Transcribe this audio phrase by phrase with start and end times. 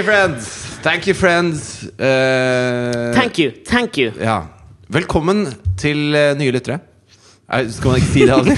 [0.00, 0.46] You, friends.
[0.80, 1.84] Thank you, friends.
[2.00, 3.52] Uh, Thank you.
[3.66, 4.12] Thank you.
[4.16, 4.46] Ja.
[4.88, 5.42] Velkommen
[5.76, 6.78] til uh, nye lyttere.
[7.68, 8.56] Skal man ikke si det alltid?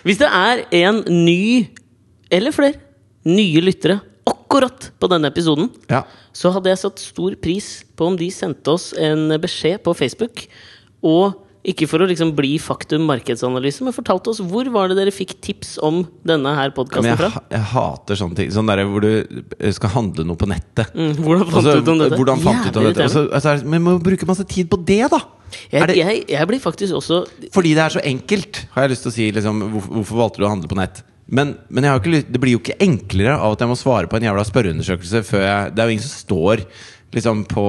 [0.08, 1.66] Hvis det er en ny,
[2.32, 2.80] eller flere,
[3.28, 6.06] nye lyttere akkurat på denne episoden, ja.
[6.32, 7.68] så hadde jeg satt stor pris
[8.00, 10.46] på om de sendte oss en beskjed på Facebook.
[11.04, 15.12] Og ikke for å liksom bli faktum markedsanalyse, men fortalte oss hvor var det dere
[15.14, 17.30] fikk tips om denne her podkasten fra.
[17.50, 18.52] jeg hater sånne ting.
[18.54, 19.10] Sånn der hvor du
[19.58, 20.92] eh, skal handle noe på nettet.
[20.94, 22.20] Mm, hvordan fant Altså, du ut om dette?
[22.20, 23.08] Hvordan fant du ut om dette?
[23.08, 25.20] Altså, altså, men må bruke masse tid på det, da!
[25.70, 27.20] Jeg, det- jeg, jeg blir faktisk også
[27.54, 29.26] Fordi det er så enkelt, har jeg lyst til å si.
[29.36, 31.02] Liksom, hvorfor, hvorfor valgte du å handle på nett?
[31.26, 34.06] Men, men jeg har ikke, det blir jo ikke enklere av at jeg må svare
[34.10, 36.62] på en jævla spørreundersøkelse før jeg Det er jo ingen som står
[37.14, 37.66] liksom på,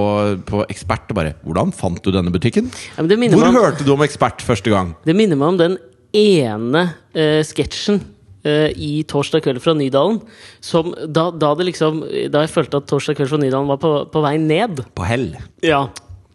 [0.47, 3.93] på Ekspert og bare 'Hvordan fant du denne butikken?' ja, Hvor meg om, hørte du
[3.93, 4.95] om Ekspert første gang?
[5.05, 5.77] det minner meg om den
[6.13, 8.02] ene uh, sketsjen
[8.47, 10.21] uh, i Torsdag kveld fra Nydalen.
[10.61, 13.93] Som, da, da, det liksom, da jeg følte at Torsdag kveld fra Nydalen var på,
[14.11, 14.83] på vei ned.
[14.95, 15.35] På hell.
[15.61, 15.88] Ja.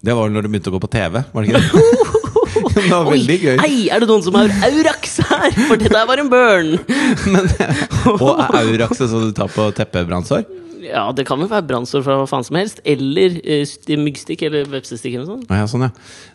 [0.03, 2.21] Det var vel når du begynte å gå på TV, var det ikke det?
[2.75, 3.57] det var veldig gøy.
[3.63, 5.55] Hei, er det noen som har Aurax her?
[5.69, 6.75] For det der var en burn!
[7.33, 7.49] Men,
[8.17, 10.45] og er Aurax sånn du tar på teppebrannsår?
[10.83, 12.81] Ja, det kan vel være brannsår fra hva faen som helst.
[12.89, 15.53] Eller uh, myggstikk eller vepsestikk eller noe sånt.
[15.53, 15.91] Ja, sånn, ja.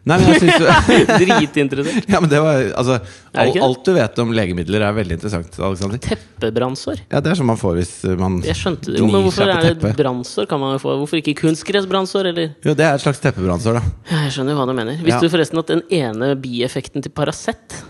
[0.08, 0.67] Nei, men jeg synes jo
[1.23, 2.08] Dritinteressert.
[2.12, 3.64] Ja, men det var Altså, det all, det?
[3.67, 6.00] alt du vet om legemidler, er veldig interessant, Alexander.
[6.08, 7.04] Teppebrannsår.
[7.12, 9.67] Ja, det er som man får hvis man Jeg skjønte det jo, men hvorfor er
[9.73, 10.48] det brannsår?
[10.50, 12.56] Kan man jo få Hvorfor ikke kunstgressbrannsår, eller?
[12.66, 13.84] Jo, det er et slags teppebrannsår, da.
[14.14, 14.98] Ja, jeg skjønner hva du mener.
[15.04, 15.28] Visste Ja.
[15.28, 17.82] du forresten at den ene bieffekten til Paracet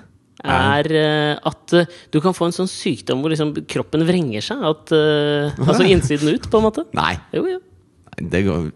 [0.45, 4.61] er uh, at uh, du kan få en sånn sykdom hvor liksom kroppen vrenger seg?
[4.69, 6.85] At, uh, altså innsiden ut, på en måte?
[6.97, 7.15] Nei.
[7.33, 7.61] Jo, ja.
[8.17, 8.69] Det går,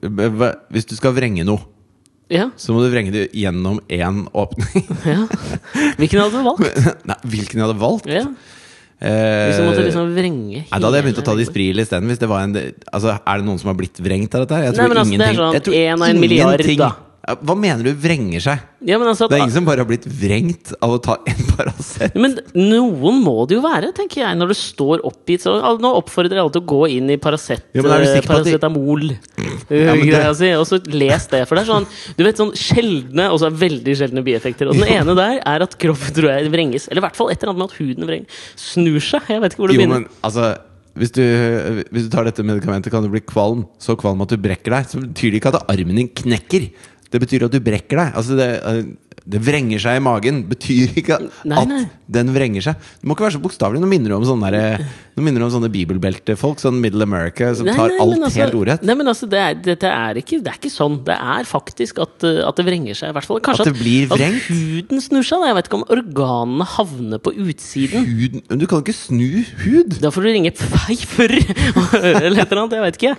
[0.74, 1.64] hvis du skal vrenge noe,
[2.32, 4.86] Ja, så må du vrenge det gjennom én åpning.
[5.14, 5.26] ja.
[6.00, 6.82] Hvilken hadde du valgt?
[7.10, 8.10] Nei, hvilken jeg hadde valgt?
[8.10, 8.26] Ja.
[9.02, 12.12] Hvis du måtte liksom vrenge Nei, Da hadde jeg begynt å ta de Dispril isteden.
[12.14, 14.60] Altså, Er det noen som har blitt vrengt av dette?
[14.60, 14.68] her?
[14.70, 16.92] Jeg Nei, men altså, det er sånn jeg tror en av en milliard, ingenting- da.
[17.22, 18.62] Hva mener du vrenger seg?
[18.82, 21.44] Ja, men altså Det er ingen som bare har blitt vrengt av å ta en
[21.52, 22.16] Paracet.
[22.18, 25.44] Men noen må det jo være, tenker jeg, når du står oppgitt.
[25.46, 29.06] Så, nå oppfordrer jeg alle til å gå inn i Paracet, Ja, er paracetamol,
[29.70, 31.44] Ja, det- greia si, og så les det.
[31.48, 31.86] For det er sånn
[32.18, 34.68] Du vet sånn sjeldne, og så veldig sjeldne bieffekter.
[34.74, 36.90] Og den ene der er at kroppen tror jeg vrenges.
[36.90, 38.44] Eller i hvert fall et eller annet med at huden vrenger.
[38.58, 39.30] snur seg.
[39.30, 40.08] Jeg vet ikke hvor det Jo, begynner.
[40.10, 40.58] men altså
[40.92, 41.22] hvis du,
[41.88, 43.62] hvis du tar dette medikamentet, kan du bli kvalm.
[43.80, 44.90] Så kvalm at du brekker deg.
[44.92, 46.66] Så betyr det ikke at armen din knekker.
[47.12, 48.14] Det betyr at du brekker deg.
[48.16, 48.84] Altså det, eh,
[49.32, 50.38] det vrenger seg i magen.
[50.50, 51.82] Betyr ikke at Nei, nei.
[52.10, 52.86] den vrenger seg.
[53.02, 53.82] Du må ikke være så bokstavelig.
[53.84, 54.86] Nå minner du om sånne, der-
[55.18, 56.58] nå minner om sånne bibelbeltefolk.
[56.64, 58.82] Sånn Middle America som Nei, tar alt altså- helt ordrett.
[58.88, 61.04] Nei, men altså, det er, dette er ikke, det er ikke sånn.
[61.06, 63.10] Det er faktisk at, uh, at det vrenger seg.
[63.12, 64.42] I hvert fall kanskje At det blir vrengt?
[64.42, 65.38] At huden snur seg.
[65.44, 65.52] da.
[65.52, 68.08] Jeg vet ikke om organene havner på utsiden.
[68.08, 68.42] Huden?
[68.50, 70.00] men du kan ikke snu hud!
[70.02, 71.30] Da får du ringe Pfeiffer
[72.02, 72.80] eller et eller annet.
[72.80, 73.16] Jeg vet ikke.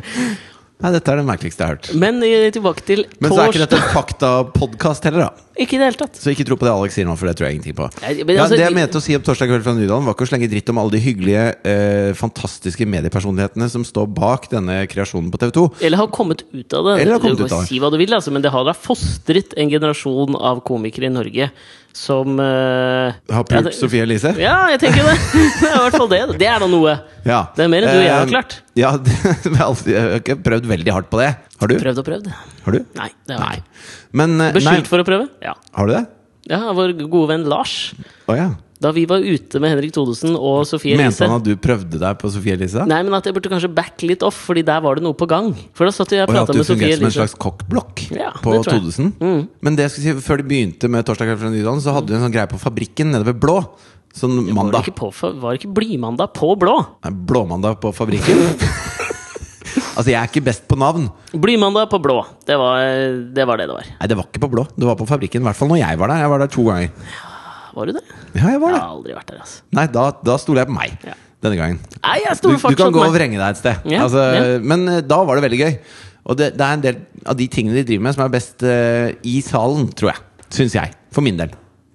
[0.82, 1.90] Nei, dette er det merkeligste jeg har hørt.
[2.02, 5.48] Men eh, tilbake til Men så er ikke dette en faktapodkast heller, da.
[5.62, 6.16] Ikke i det hele tatt.
[6.16, 7.86] Så ikke tro på det Alex sier nå, for det tror jeg ingenting på.
[8.02, 10.16] Nei, men ja, altså, det jeg mente å si om Torsdag kveld fra Nydalen, var
[10.16, 14.80] ikke å slenge dritt om alle de hyggelige, eh, fantastiske mediepersonlighetene som står bak denne
[14.90, 15.66] kreasjonen på TV 2.
[15.86, 16.96] Eller har kommet ut av det.
[17.04, 17.68] Eller har kommet ut av det.
[17.70, 21.14] Si hva du vil, altså, men det har da fostret en generasjon av komikere i
[21.14, 21.52] Norge
[21.92, 24.32] som uh, Har ja, pult det- Sofie Elise?
[24.40, 25.16] Ja, jeg tenker det.
[25.60, 26.20] Det er i hvert fall det.
[26.40, 26.94] Det er da noe.
[27.28, 27.40] Ja.
[27.56, 28.56] Det er mer enn du og jeg har Eh, klart.
[28.80, 29.12] Ja, det,
[29.44, 31.30] jeg har alltid- jeg har ikke prøvd veldig hardt på det.
[31.60, 31.76] Har du?
[31.82, 32.30] Prøvd og prøvd.
[32.64, 32.80] Har du?
[32.98, 33.86] Nei, det har jeg ikke.
[34.22, 35.28] Men eh, Beskyldt for å prøve?
[35.44, 35.54] Ja.
[35.76, 36.04] Har du det?
[36.50, 36.62] ja.
[36.74, 37.74] Vår gode venn Lars.
[38.26, 38.48] Oh, ja.
[38.82, 42.00] Da vi var ute med Henrik Thodesen og Sofie Mente Elise han at du prøvde
[42.02, 42.82] deg på Sofie Elise?
[42.90, 45.28] Nei, men at jeg burde kanskje back litt off, Fordi der var det noe på
[45.30, 45.52] gang.
[45.78, 47.36] For da satt jeg og Og at prata du med Sofie fungerte som en slags
[47.46, 48.56] kokkblokk Ja, på.
[48.66, 49.12] Thodesen?
[49.22, 49.46] Mm.
[49.62, 52.10] Men det jeg skulle si, før de begynte med Torsdag kveld fra Nydalen, så hadde
[52.10, 53.60] de en sånn greie på Fabrikken nede ved Blå.
[54.12, 54.88] Sånn Var det mandag.
[54.90, 55.08] ikke, på,
[55.40, 56.74] var det ikke Blymandag på blå?
[57.06, 58.42] Nei, Blåmandag på Fabrikken.
[59.96, 61.06] altså, jeg er ikke best på navn.
[61.32, 62.18] Blymandag på blå.
[62.44, 62.82] Det var,
[63.32, 63.88] det var det det var.
[64.00, 64.66] Nei, det var ikke på Blå.
[64.76, 65.40] Det var på Fabrikken.
[65.44, 66.24] I hvert fall når jeg var der.
[66.26, 66.92] Jeg var der to ganger.
[67.72, 68.02] Var du det?
[68.36, 69.62] Ja, jeg var Jeg har aldri vært der, altså.
[69.78, 70.96] Nei, da, da stoler jeg på meg.
[71.08, 71.16] Ja.
[71.42, 71.80] Denne gangen.
[71.98, 73.88] Nei, jeg Du, du kan gå og vrenge deg et sted.
[73.90, 74.58] Ja, altså, ja.
[74.62, 75.72] Men eh, da var det veldig gøy.
[76.30, 78.62] Og det, det er en del av de tingene de driver med, som er best
[78.62, 80.46] uh, i salen, tror jeg.
[80.54, 80.94] Syns jeg.
[81.10, 81.50] For min del.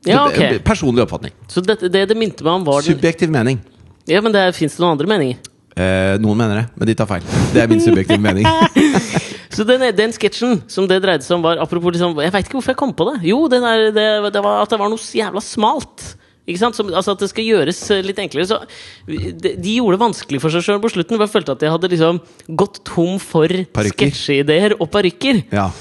[0.07, 0.57] Ja, eh.
[0.65, 1.35] Personlig oppfatning.
[1.51, 3.61] Så det, det det minte meg om, var Subjektiv mening.
[4.07, 5.39] Ja, men det fins det noen andre meninger?
[5.77, 7.25] Eh, noen mener det, men de tar feil.
[7.53, 8.47] Det er min subjektive mening.
[9.57, 12.59] Så den, den sketsjen som det dreide seg om, var apropos liksom Jeg veit ikke
[12.59, 13.17] hvorfor jeg kom på det.
[13.25, 16.05] Jo, den der, det, det var at det var noe så jævla smalt.
[16.47, 16.77] Ikke sant?
[16.77, 18.47] Som, altså At det skal gjøres litt enklere.
[18.47, 18.61] Så
[19.09, 21.19] de, de gjorde det vanskelig for seg sjøl på slutten.
[21.19, 22.21] Jeg følte at jeg hadde liksom
[22.61, 23.51] gått tom for
[23.89, 25.43] sketsjeideer og parykker.
[25.51, 25.71] Ja.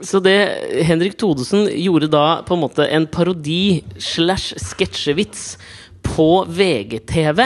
[0.00, 0.36] Så det
[0.88, 5.58] Henrik Thodesen gjorde da på en måte en parodi slash sketsjevits
[6.08, 7.44] på VGTV.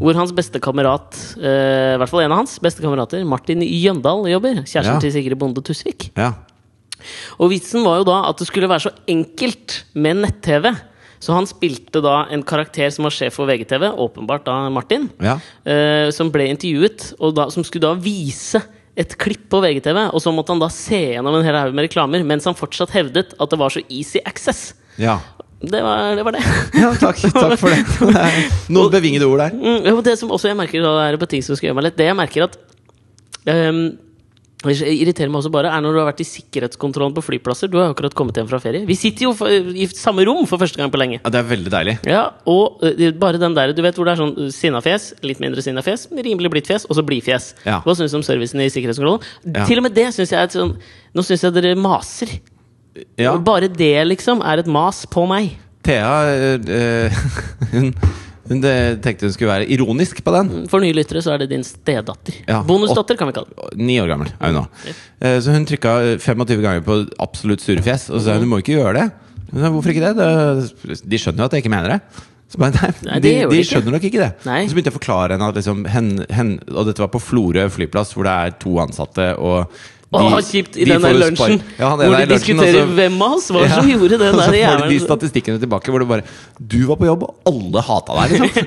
[0.00, 4.24] Hvor hans beste kamerat, eh, i hvert fall en av hans beste kamerater, Martin Jøndal,
[4.30, 4.62] jobber.
[4.64, 5.00] Kjæresten Ja.
[5.00, 6.10] til Sigrid Bonde Tusvik.
[6.16, 6.32] Ja.
[7.40, 10.72] Og vitsen var jo da at det skulle være så enkelt med nett-TV.
[11.22, 15.38] Så han spilte da en karakter som var sjef for VGTV, åpenbart da Martin, Ja.
[15.64, 18.60] eh, som ble intervjuet, og da, som skulle da vise
[18.96, 20.10] et klipp på VGTV.
[20.12, 22.90] Og så måtte han da se gjennom en hel haug med reklamer, mens han fortsatt
[22.90, 24.74] hevdet at det var så easy access.
[24.98, 25.18] ja.
[25.62, 26.24] Det var det.
[26.26, 26.44] Var det.
[26.82, 27.82] Ja, takk, takk for det.
[28.16, 29.56] Det Noen bevingede ord der.
[29.56, 32.00] Mm, det som også jeg merker da, er på ting som skal gjøre meg litt
[32.00, 32.58] Det jeg merker at
[33.46, 33.84] um,
[34.62, 37.70] det irriterer meg også bare er når du har vært i sikkerhetskontrollen på flyplasser.
[37.70, 38.84] Du har akkurat kommet hjem fra ferie.
[38.86, 39.32] Vi sitter jo
[39.74, 41.18] i samme rom for første gang på lenge.
[41.18, 41.96] Ja, det er veldig deilig.
[42.06, 45.42] Ja, Og eh, bare den der, du vet hvor det er sånn eh, sinnafjes, litt
[45.42, 47.52] mindre sinnafjes, rimelig blidt fjes, og så blidfjes.
[47.66, 47.80] Ja.
[47.82, 49.26] Hva syns du om servicen i sikkerhetskontrollen?
[49.50, 49.66] Ja.
[49.66, 50.76] Til og med det syns jeg er et sånn
[51.12, 52.30] Nå syns jeg dere maser.
[53.20, 53.36] Ja.
[53.40, 55.54] Bare det, liksom, er et mas på meg.
[55.82, 56.10] Thea
[56.68, 57.22] eh,
[57.72, 57.88] hun,
[58.50, 58.60] hun
[59.02, 60.50] tenkte hun skulle være ironisk på den.
[60.70, 62.36] For nye lyttere så er det din stedatter.
[62.46, 63.72] Ja, Bonusdatter, kan vi kalle det.
[63.80, 64.66] Ni år gammel er hun nå.
[65.22, 68.60] Eh, Så hun trykka 25 ganger på absolutt surefjes, og så sa hun du må
[68.62, 69.08] ikke gjøre det.
[69.52, 71.00] Sa, Hvorfor ikke det?
[71.08, 72.28] De skjønner jo at jeg ikke mener det.
[72.52, 74.30] Så bare, nei, Nei, de, de skjønner nok ikke det.
[74.44, 74.60] Nei.
[74.68, 77.64] Så begynte jeg å forklare henne at liksom, hen, hen, Og dette var på Florø
[77.72, 79.72] flyplass, hvor det er to ansatte, og
[80.12, 83.36] Åh, kjipt i de den der lunsjen Ja, hvor de lunsjen, diskuterer og hvem av
[83.38, 83.96] oss var det som Ja.
[83.96, 84.28] gjorde det?
[84.28, 86.26] Og så får du de statistikkene tilbake hvor det bare
[86.60, 88.66] Du var på jobb, og alle hata deg, liksom.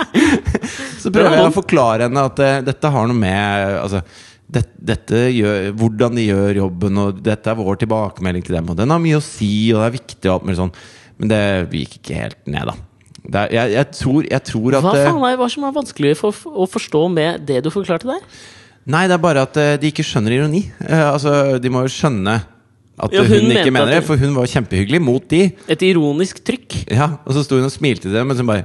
[1.02, 4.02] så prøver jeg å forklare henne at uh, dette har noe med Altså
[4.46, 8.68] det, dette gjør, hvordan de gjør jobben, og dette er vår tilbakemelding til dem.
[8.70, 10.76] Og den har mye å si, og det er viktig, og alt mulig sånn.
[11.18, 11.40] Men det
[11.80, 12.76] gikk ikke helt ned, da.
[13.26, 16.12] Er, jeg, jeg, tror, jeg tror at Hva eh, faen er det som er vanskelig
[16.20, 18.22] for, å forstå med det du forklarte der?
[18.86, 20.60] Nei, det er bare at eh, de ikke skjønner ironi.
[20.86, 22.36] Eh, altså, De må jo skjønne
[22.96, 25.40] at Ja, hun, hun ikke mener det, for hun var kjempehyggelig mot de.
[25.68, 26.84] Et ironisk trykk.
[26.94, 28.64] Ja, Og så sto hun og smilte til dem, men så bare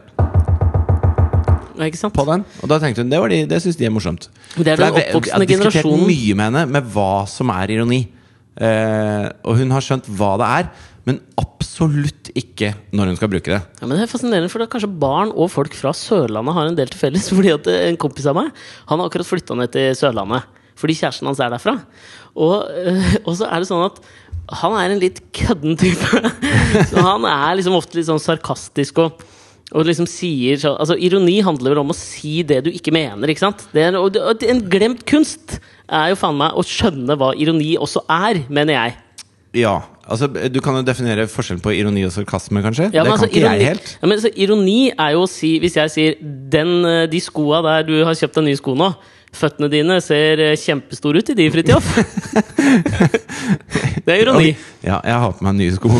[1.82, 2.14] Ja, Ikke sant?
[2.14, 2.44] på den.
[2.62, 4.28] Og da tenkte hun det, var de, det syns de er morsomt.
[4.56, 6.08] Det er den oppvoksende oppvoksende Jeg har diskutert generasjonen.
[6.12, 8.02] mye med henne med hva som er ironi.
[8.62, 10.70] Eh, og hun har skjønt hva det er,
[11.08, 13.60] men absolutt ikke når hun skal bruke det.
[13.82, 16.78] Ja, men det er fascinerende, for er kanskje barn og folk fra Sørlandet har en
[16.78, 17.30] del til felles.
[17.36, 18.52] Fordi at eh, En kompis av meg
[18.92, 20.50] Han har akkurat flytta ned til Sørlandet
[20.82, 21.76] fordi kjæresten hans er derfra.
[22.34, 24.00] Og, eh, og så er det sånn at
[24.62, 26.22] han er en litt kødden type.
[26.90, 29.22] så han er liksom ofte litt sånn sarkastisk og
[29.72, 33.32] og liksom sier så, altså Ironi handler vel om å si det du ikke mener.
[33.32, 33.62] ikke sant?
[33.72, 37.78] Det er, og, og en glemt kunst er jo faen meg å skjønne hva ironi
[37.80, 38.98] også er, mener jeg.
[39.62, 39.78] Ja,
[40.12, 42.90] altså Du kan jo definere forskjellen på ironi og sarkasme, kanskje?
[42.92, 43.96] Ja, det kan altså, ikke ironi, jeg helt.
[43.96, 46.20] Ja, men altså, ironi er jo å si Hvis jeg sier
[46.54, 48.92] den, eh, de skoa der du har kjøpt deg nye sko nå
[49.32, 51.86] Føttene dine ser eh, kjempestore ut i de, Fridtjof.
[54.06, 54.50] det er ironi.
[54.84, 55.92] Ja, jeg har på meg nye sko.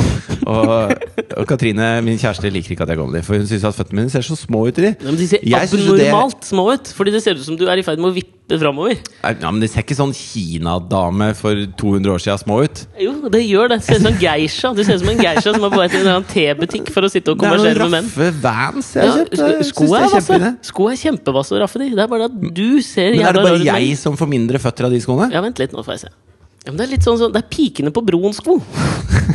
[0.52, 0.92] Og,
[1.40, 3.78] og Katrine, min kjæreste, liker ikke at jeg går med de, for hun syns at
[3.78, 4.92] føttene mine ser så små ut i de.
[4.92, 7.88] Ja, men de ser abnormalt små ut, fordi det ser ut som du er i
[7.88, 8.98] ferd med å vippe framover.
[9.24, 12.82] Ja, men det ser ikke sånn Kina-dame for 200 år siden små ut.
[13.00, 13.78] Jo, det gjør det.
[13.86, 14.74] Ser ut som geisha.
[14.76, 17.12] Du ser ut som en geisha som er på vei til en tebutikk for å
[17.12, 18.10] sitte og Det er noen konversere med menn.
[18.12, 19.38] raffe Vans jeg Ja, har kjøpt.
[19.62, 20.52] Jeg sko er er vasse.
[20.72, 21.90] Sko er kjempevasse og raffe, de.
[21.96, 24.86] Det er bare at du ser Men er det bare jeg som får mindre føtter
[24.90, 25.32] av de skoene?
[25.32, 26.12] Ja, vent litt, nå får jeg se.
[26.62, 28.60] Ja, men Det er litt sånn, sånn Det er pikene på broen-sko.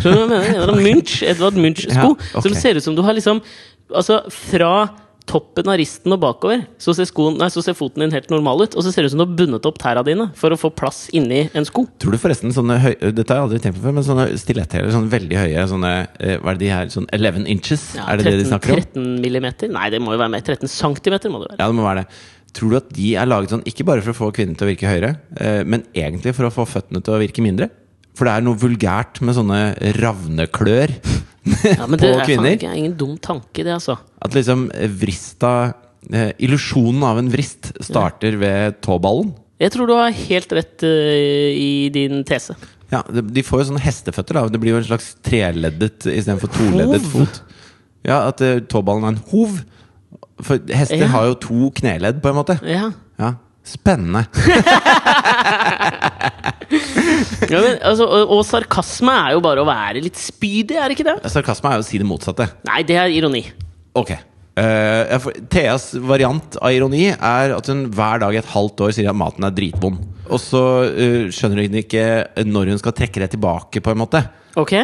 [0.03, 0.71] Skjønner du hva jeg mener?
[0.77, 1.91] En Munch, Edvard Munch-sko.
[1.93, 2.43] Ja, okay.
[2.45, 3.41] Som ser ut som du har liksom
[3.91, 4.89] Altså, fra
[5.27, 8.63] toppen av risten og bakover, så ser, skoen, nei, så ser foten din helt normal
[8.63, 8.77] ut.
[8.79, 10.71] Og så ser det ut som du har bundet opp tæra dine for å få
[10.75, 11.87] plass inni en sko.
[12.03, 14.93] Tror du forresten sånne høy, Dette har jeg aldri tenkt på før, men sånne stiletthæler,
[14.95, 16.93] sånne veldig høye sånne, eh, Hva er det de her?
[16.95, 17.89] Sånn 11 inches?
[17.99, 18.83] Ja, er det det de snakker om?
[18.87, 19.73] 13 millimeter?
[19.73, 20.47] Nei, det må jo være mer.
[20.47, 21.61] 13 centimeter må det være.
[21.61, 22.21] Ja, det må være det.
[22.57, 24.71] Tror du at de er laget sånn ikke bare for å få kvinner til å
[24.71, 27.69] virke høyere, eh, men egentlig for å få føttene til å virke mindre?
[28.17, 29.59] For det er noe vulgært med sånne
[29.99, 30.95] ravneklør
[31.47, 32.57] Ja, men på det er kvinner.
[32.59, 33.97] Det er ingen dum tanke, det, altså.
[34.23, 34.67] At liksom
[34.99, 35.53] vrista
[36.13, 39.33] eh, Illusjonen av en vrist starter ved tåballen.
[39.63, 40.91] Jeg tror du har helt rett uh,
[41.57, 42.57] i din tese.
[42.93, 44.51] Ja, de, de får jo sånne hesteføtter, da.
[44.53, 47.15] Det blir jo en slags treleddet istedenfor toleddet Hov?
[47.15, 47.41] fot.
[48.07, 49.57] Ja, at eh, tåballen er en hov.
[50.45, 51.09] For hester Ja.
[51.15, 52.59] har jo to kneledd, på en måte.
[52.69, 52.91] Ja.
[53.67, 54.27] Spennende.
[57.47, 60.97] Ja, men, altså, og, og sarkasme er jo bare å være litt spydig, er det
[60.97, 61.31] ikke det?
[61.31, 62.49] Sarkasme er jo å si det motsatte.
[62.67, 63.45] Nei, det er ironi.
[63.97, 64.17] Ok.
[64.57, 69.11] Uh, Theas variant av ironi er at hun hver dag i et halvt år sier
[69.13, 70.01] at maten er dritvond.
[70.27, 72.07] Og så uh, skjønner hun ikke
[72.49, 74.25] når hun skal trekke det tilbake, på en måte.
[74.59, 74.79] Ok?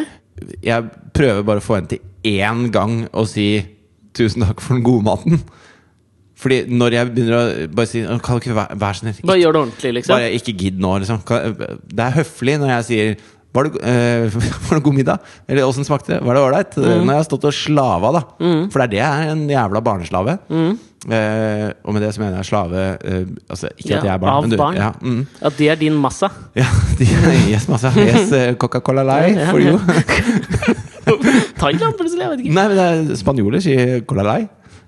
[0.63, 3.49] Jeg prøver bare å få henne til én gang å si
[4.13, 5.41] 'tusen takk for den gode maten'.
[6.43, 9.43] Fordi når jeg begynner å bare si Kan du ikke være, være så snill Bare
[9.43, 10.17] gjør det ordentlig, liksom.
[10.17, 11.23] Bare ikke gidd nå, liksom.
[11.23, 13.15] Det er høflig når jeg sier
[13.53, 14.33] var det, øh,
[14.69, 15.33] var det god middag?
[15.45, 16.23] Eller åssen smakte det?
[16.25, 16.77] Var det ålreit?
[16.77, 17.03] Mm.
[17.05, 18.23] Når jeg har stått og slava, da.
[18.73, 20.39] For det er det jeg er, en jævla barneslave.
[21.03, 24.45] Eh, og med det så mener jeg slave eh, Altså ikke at jeg er barn,
[24.45, 24.77] men du barn.
[24.79, 25.27] Ja, mm.
[25.43, 26.29] At det er din massa.
[26.55, 26.69] ja
[26.99, 27.09] de,
[27.51, 27.91] yes, massa.
[27.99, 29.75] Yes, eh, Coca-Cola Lei Ja, for ja.
[29.77, 29.81] you.
[31.59, 32.23] Thailand, plutselig.
[32.23, 32.55] Jeg vet ikke.
[32.55, 34.43] Nei, men det er spanjoler sier Cola Lei.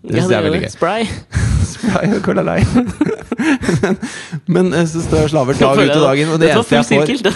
[0.04, 0.70] Det Ja, jeg er veldig gøy.
[0.76, 1.42] Spray.
[1.68, 2.84] Spray og Cola Line.
[3.84, 3.98] men,
[4.56, 6.90] men eh, så står slaver dag ut og dagen, og det det eneste jeg får
[6.90, 7.20] sirkel.
[7.24, 7.34] Jeg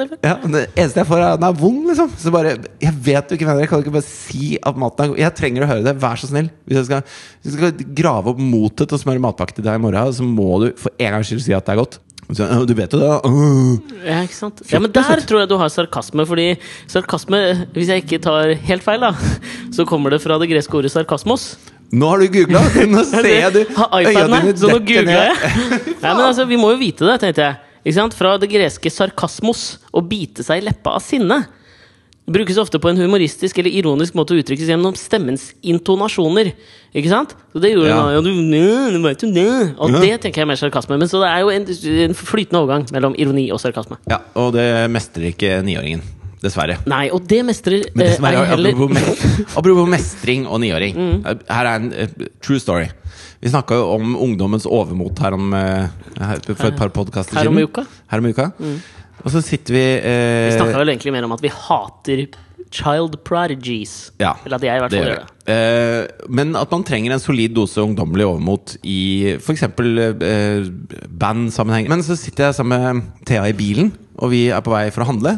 [0.00, 2.12] det ja, Det eneste jeg får, er at den er vond, liksom.
[2.20, 3.70] Så bare Jeg vet du ikke mener det.
[3.70, 5.22] Kan du ikke bare si at maten er god?
[5.24, 5.96] Jeg trenger å høre det.
[6.02, 6.52] Vær så snill.
[6.68, 7.02] Hvis jeg skal,
[7.42, 10.26] hvis jeg skal grave opp motet til å smøre matpakke til deg i morgen, så
[10.26, 12.00] må du for en gangs skyld si at det er godt.
[12.36, 13.32] Så, du vet jo det, da.
[14.06, 14.62] Ja, ikke sant?
[14.70, 16.52] Ja, men der tror jeg du har sarkasme, fordi
[16.90, 17.40] sarkasme,
[17.74, 19.12] hvis jeg ikke tar helt feil, da,
[19.74, 21.52] så kommer det fra det greske ordet sarkasmos.
[21.92, 22.60] Nå har du googla!
[22.94, 25.54] Nå ser jeg du Har iPaden her, så nå googla jeg.
[26.02, 27.58] Nei, men altså, vi må jo vite det, tenkte jeg.
[27.80, 28.14] Ikke sant?
[28.18, 29.64] Fra det greske sarkasmos,
[29.96, 31.40] å bite seg i leppa av sinne.
[32.30, 36.52] Brukes ofte på en humoristisk eller ironisk måte å uttrykkes gjennom stemmens intonasjoner.
[36.94, 37.34] Ikke sant?
[37.50, 37.96] Så det gjorde Ja.
[38.12, 38.20] ja.
[38.20, 39.48] ja, du, nø, vet du, det.
[39.80, 40.04] Og Ja.
[40.04, 41.00] det tenker jeg er mer sarkasme.
[41.00, 41.66] Men så det er jo en,
[42.06, 43.98] en flytende overgang mellom ironi og sarkasme.
[44.12, 46.04] Ja, og det mestrer ikke niåringen.
[46.40, 46.78] Dessverre.
[46.88, 49.24] Nei, og det mestrer Men dessverre, jeg er, ei heller apropos,
[49.60, 50.96] apropos mestring og niåring.
[50.96, 51.42] Mm.
[51.50, 52.86] Her er en uh, true story.
[53.40, 55.88] Vi snakka jo om ungdommens overmot her om uh,
[56.52, 57.84] for et par podkaster Her om uka.
[57.84, 58.00] Mm.
[58.12, 58.48] Her om uka.
[59.20, 62.24] Og så sitter vi uh, Vi snakka vel egentlig mer om at vi hater
[62.70, 64.12] child prodigies.
[64.22, 65.36] Ja, Eller at jeg i hvert fall det gjør det.
[65.50, 69.66] Eh, men at man trenger en solid dose ungdommelig overmot i f.eks.
[69.74, 70.68] Uh,
[71.10, 71.90] bandsammenheng.
[71.90, 75.04] Men så sitter jeg sammen med Thea i bilen, og vi er på vei for
[75.04, 75.36] å handle.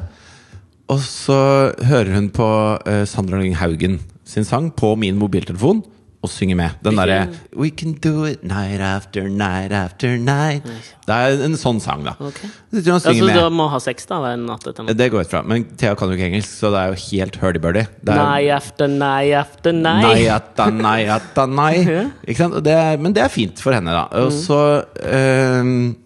[0.92, 1.40] Og så
[1.88, 2.48] hører hun på
[2.84, 5.82] uh, Sandra Lyng Haugen sin sang på min mobiltelefon.
[6.22, 6.74] Og synger med.
[6.84, 7.24] Den derre
[7.58, 10.62] We can do it night after night after night.
[11.02, 12.12] Det er en sånn sang, da.
[12.22, 12.46] Okay.
[12.70, 14.68] Så Altså, du må ha sex da hver natt?
[14.94, 15.40] Det går ut fra.
[15.42, 17.82] Men Thea kan jo ikke engelsk, så det er jo helt hurdy-burdy.
[18.06, 20.06] Nei after night after night.
[20.06, 21.90] Night after night after night.
[22.22, 22.60] Ikke sant?
[22.70, 24.06] Det er, men det er fint for henne, da.
[24.22, 24.60] Og så
[25.02, 25.96] øhm,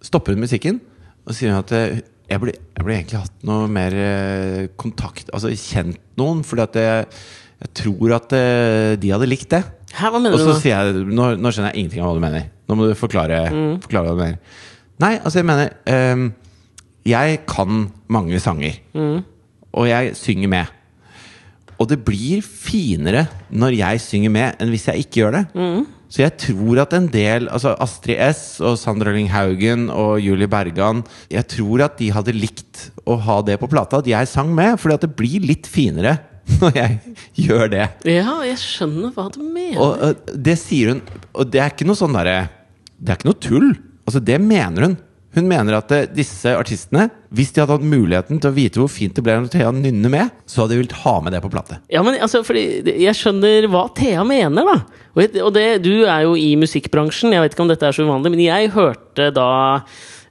[0.00, 0.80] stopper hun musikken
[1.28, 2.00] og sier hun at eh,
[2.32, 7.06] jeg burde, jeg burde egentlig hatt noe mer eh, kontakt Altså kjent noen, at jeg,
[7.62, 9.62] jeg tror at eh, de hadde likt det.
[9.92, 10.60] Hæ, hva mener Og så du?
[10.62, 12.46] sier jeg nå, nå skjønner jeg ingenting av hva du mener.
[12.68, 13.74] Nå må du forklare, Mm.
[13.84, 14.60] forklare hva du mener.
[15.02, 15.72] Nei, altså jeg mener
[16.14, 16.28] um,
[17.08, 18.76] Jeg kan mange sanger.
[18.94, 19.24] Mm.
[19.72, 20.66] Og jeg synger med.
[21.80, 25.44] Og det blir finere når jeg synger med, enn hvis jeg ikke gjør det.
[25.58, 25.86] Mm.
[26.12, 30.50] Så jeg tror at en del Altså Astrid S og Sandra Lyng Haugen og Julie
[30.50, 31.00] Bergan
[31.32, 34.76] Jeg tror at de hadde likt å ha det på plata, at jeg sang med.
[34.80, 36.18] Fordi at det blir litt finere
[36.60, 37.14] når jeg
[37.46, 37.84] gjør det.
[38.10, 39.78] Ja, jeg skjønner hva du mener.
[39.78, 41.02] Og og det sier hun
[41.38, 42.48] Og det er ikke noe sånn derre
[42.98, 43.68] Det er ikke noe tull.
[44.02, 44.96] Altså, det mener hun.
[45.32, 48.90] Hun mener at eh, disse artistene, hvis de hadde hatt muligheten til å vite hvor
[48.92, 51.50] fint det ble når Thea nynner med, så hadde de villet ha med det på
[51.52, 51.80] plate.
[51.92, 54.78] Ja, men altså, fordi Jeg skjønner hva Thea mener, da.
[55.16, 58.32] Og, det, du er jo i musikkbransjen, jeg vet ikke om dette er så uvanlig,
[58.34, 59.50] men jeg hørte da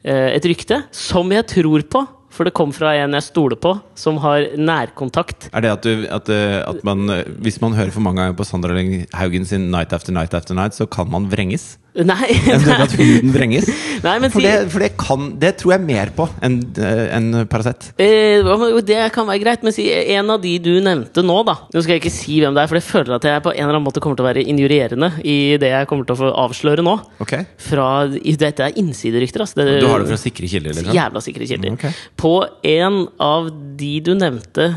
[0.06, 2.08] eh, et rykte som jeg tror på.
[2.32, 5.50] For det kom fra en jeg stoler på, som har nærkontakt.
[5.52, 7.10] Er det at, du, at, eh, at man
[7.44, 8.78] Hvis man hører for mange ganger på Sandra
[9.20, 11.74] Haugen sin Night After Night After Night, så kan man vrenges?
[11.92, 12.30] Nei,
[12.86, 13.68] at huden vrenges?
[14.06, 17.28] nei men For si, det, for det kan Det tror jeg mer på enn en
[17.52, 17.90] Paracet.
[18.00, 18.40] eh,
[18.88, 21.58] det kan være greit, men si en av de du nevnte nå, da.
[21.74, 23.60] Nå skal jeg ikke si hvem det er, for jeg føler at jeg på en
[23.66, 26.32] eller annen måte kommer til å være injurierende i det jeg kommer til å få
[26.46, 26.96] avsløre nå.
[27.24, 27.44] Okay.
[27.62, 29.60] Fra, dette er innsiderykter, altså.
[29.60, 30.78] Det, Du har det fra sikre kilder?
[30.78, 30.96] liksom?
[30.96, 31.76] Jævla sikre kilder.
[31.76, 32.00] Okay.
[32.16, 32.34] På
[32.72, 34.72] en av de du nevnte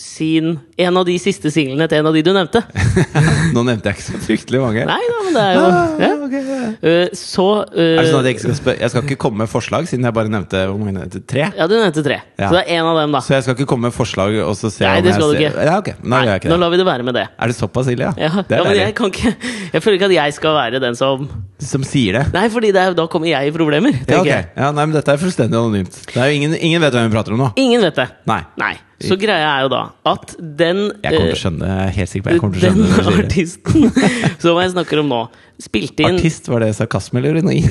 [0.00, 2.62] sin En av de siste singlene til en av de du nevnte.
[3.54, 4.84] Nå nevnte jeg ikke så fryktelig mange.
[4.88, 6.08] Nei da, men det er jo Ah, ja.
[6.24, 6.70] okay, yeah.
[6.80, 9.42] uh, Så uh, Er det sånn at jeg ikke skal spør Jeg skal ikke komme
[9.42, 11.20] med forslag, siden jeg bare nevnte hvor mange nevnte?
[11.28, 11.44] tre?
[11.58, 12.16] Ja, du nevnte tre.
[12.40, 12.48] Ja.
[12.48, 13.20] Så det er en av dem, da.
[13.26, 15.66] Så jeg skal ikke komme med forslag og så se Nei, det skal du ikke.
[15.68, 15.98] Ja, okay.
[16.00, 16.62] Nå Nei, gjør jeg ikke nå det.
[16.64, 17.26] lar vi det være med det.
[17.36, 18.14] Er det såpass ille, ja?
[18.30, 19.34] Ja, det ja er men jeg kan ikke
[19.76, 21.28] Jeg føler ikke at jeg skal være den som
[21.60, 22.24] Som sier det.
[22.34, 24.32] Nei, fordi er, da kommer jeg i problemer, Ja, okay.
[24.32, 24.48] jeg.
[24.56, 26.00] ja, nei, men dette er fullstendig anonymt.
[26.08, 27.50] Det er jo ingen, ingen vet hvem vi prater om nå.
[27.60, 28.08] Ingen vet det.
[28.30, 28.40] Nei.
[28.60, 28.76] Nei.
[29.00, 31.94] Så greia er jo da at den Jeg kommer til eh, å skjønne Jeg er
[31.96, 33.24] helt sikker på jeg kommer til å Den skjønne det.
[33.24, 33.78] artisten
[34.42, 35.20] som jeg snakker om nå,
[35.62, 37.58] spilte inn Artist, var det sarkasme eller ironi?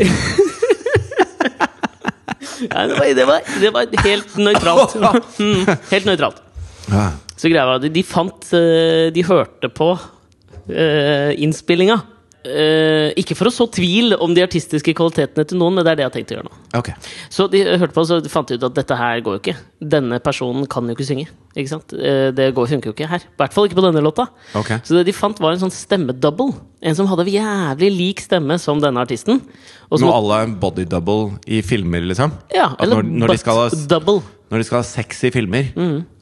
[2.65, 4.95] ja, det, var, det, var, det var helt nøytralt.
[5.39, 6.41] Mm, helt nøytralt.
[7.39, 11.99] Så greia var at de fant eh, De hørte på uh, innspillinga.
[12.47, 15.97] Eh, ikke for å så tvil om de artistiske kvalitetene til noen, men det er
[15.99, 16.59] det jeg har tenkt å gjøre nå.
[16.79, 16.95] Okay.
[17.35, 19.55] Så de hørte på, så de fant ut at dette her går jo ikke.
[19.95, 21.27] Denne personen kan jo ikke synge.
[21.59, 21.91] Ikke sant?
[21.91, 23.25] Uh, det går, funker jo ikke her.
[23.27, 24.29] I hvert fall ikke på denne låta.
[24.55, 24.79] Okay.
[24.87, 26.55] Så det de fant, var en sånn stemmedouble.
[26.79, 29.41] En som hadde jævlig lik stemme som denne artisten.
[29.89, 32.31] Og som, Når alle er body double i filmer, liksom?
[32.55, 34.19] ja, At eller når, når, de butt ha, double.
[34.53, 35.73] når de skal ha sex i filmer,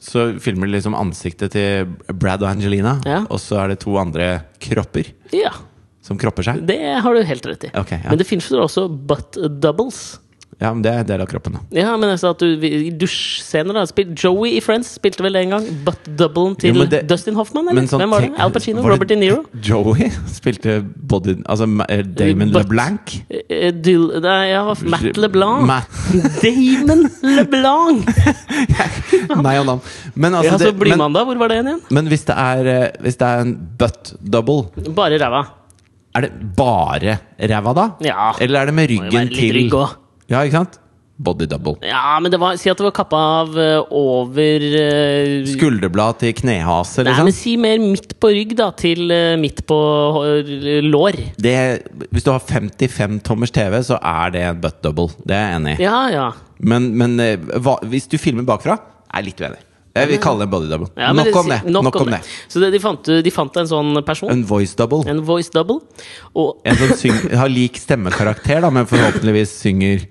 [0.02, 3.22] så filmer de liksom ansiktet til Brad og Angelina, Ja.
[3.30, 5.12] og så er det to andre kropper.
[5.36, 5.52] Ja.
[6.08, 6.62] Som kropper seg?
[6.68, 7.74] Det har du helt rett i.
[7.76, 8.06] Ok, ja.
[8.08, 10.00] Men det finnes jo også butt doubles.
[10.58, 11.60] Ja, men det er en del av kroppen, da.
[11.70, 13.84] Ja, men jeg sa at du I dusjscener, da.
[13.86, 15.66] Spil, Joey i Friends spilte vel det en gang?
[15.86, 17.86] Butt-doublen til Jo, det- Dustin Hoffman, eller?
[17.86, 18.30] Sånn Hvem var det?
[18.42, 18.82] Al Pacino?
[18.82, 19.44] det Robert De Niro?
[19.68, 23.14] Joey spilte body Altså eh, Damon But- LeBlanc.
[23.30, 25.62] Uh, Dil, nei, ja, Matt LeBlanc.
[25.70, 26.00] Matt.
[26.42, 28.10] Damon LeBlanc!
[29.46, 29.84] Nei og navn.
[30.16, 31.22] Men, altså, Ja, så blir man da.
[31.28, 31.78] Hvor var det igjen?
[31.94, 35.44] men hvis, det er, hvis det er en butt double, Bare ræva.
[36.16, 37.88] Er det bare ræva da?
[38.04, 38.32] Ja.
[38.40, 39.80] Eller er det med ryggen til rygg.
[40.28, 40.78] Ja, ikke sant?
[41.18, 41.74] Body double.
[41.82, 46.34] Ja, men det var, si at det var kappa av eh, over uh, Skulderblad til
[46.38, 47.40] knehase, Nei, men liksom.
[47.40, 49.78] si mer midt på rygg, da, til uh, midt på
[50.22, 50.52] uh,
[50.86, 51.18] lår.
[51.34, 51.56] Det,
[52.14, 55.10] hvis du har 55 tommers TV, så er det en butt double.
[55.24, 55.88] Det er jeg enig i.
[55.88, 56.28] Ja, ja.
[56.58, 57.18] Men, men
[57.66, 58.78] hva, hvis du filmer bakfra,
[59.10, 59.64] er jeg litt uenig.
[59.98, 60.90] Jeg vil kalle det en body double.
[60.96, 61.60] ja nok om det.
[61.68, 62.20] Nok, Nok, om det.
[62.48, 64.30] Så det, de, fant, de fant en sånn person.
[64.32, 65.02] En voice double.
[65.10, 65.80] En voice double.
[66.38, 70.06] En som synger, har lik stemmekarakter, da, men forhåpentligvis synger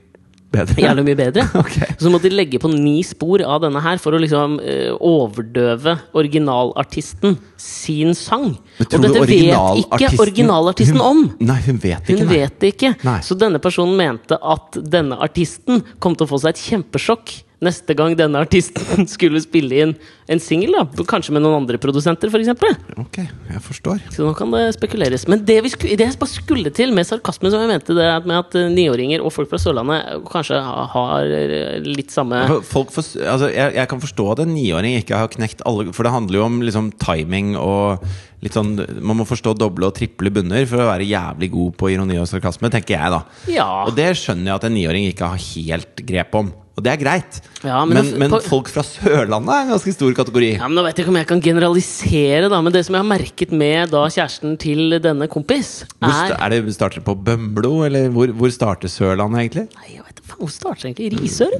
[0.54, 0.78] bedre.
[0.86, 1.46] jævlig mye bedre.
[1.68, 1.96] Okay.
[2.00, 5.98] Så måtte de legge på ni spor av denne her for å liksom uh, overdøve
[6.18, 8.54] originalartisten sin sang.
[8.80, 11.24] Og dette vet ikke originalartisten- om!
[11.28, 11.48] hun!
[11.50, 12.22] Nei, hun vet ikke.
[12.22, 12.94] Hun vet det ikke.
[13.26, 17.34] Så denne personen mente at denne artisten kom til å få seg et kjempesjokk
[17.64, 19.94] neste gang denne artisten skulle spille inn
[20.28, 20.76] en singel.
[21.10, 22.52] Kanskje med noen andre produsenter, f.eks.
[23.00, 24.04] Ok, jeg forstår.
[24.14, 25.26] Så nå kan det spekuleres.
[25.32, 28.06] Men det, vi sku, det jeg bare skulle til med sarkasme, som jeg mente, det
[28.06, 30.60] er med at eh, niåringer og folk fra Sørlandet kanskje
[30.94, 35.18] har eh, litt samme Folk for, altså, jeg, jeg kan forstå at en niåring ikke
[35.20, 38.04] har knekt alle For det handler jo om liksom, timing og
[38.44, 41.92] litt sånn Man må forstå doble og triple bunner for å være jævlig god på
[41.94, 43.24] ironi og sarkasme, tenker jeg, da.
[43.52, 43.68] Ja.
[43.88, 46.54] Og det skjønner jeg at en niåring ikke har helt grep om.
[46.78, 47.40] Og det er greit.
[47.66, 50.52] Ja, men men, men, på- folk fra Sørlandet er en ganske stor kategori.
[50.60, 53.02] Ja, men Nå vet jeg ikke om jeg kan generalisere, da, men det som jeg
[53.02, 57.80] har merket med da kjæresten til denne kompis, er hvor, er det starter på Bømlo,
[57.88, 59.66] eller hvor, hvor starter Sørlandet egentlig?
[59.74, 61.24] Nei, jeg vet ikke, faen, Hvor starter det egentlig?
[61.26, 61.58] Risør?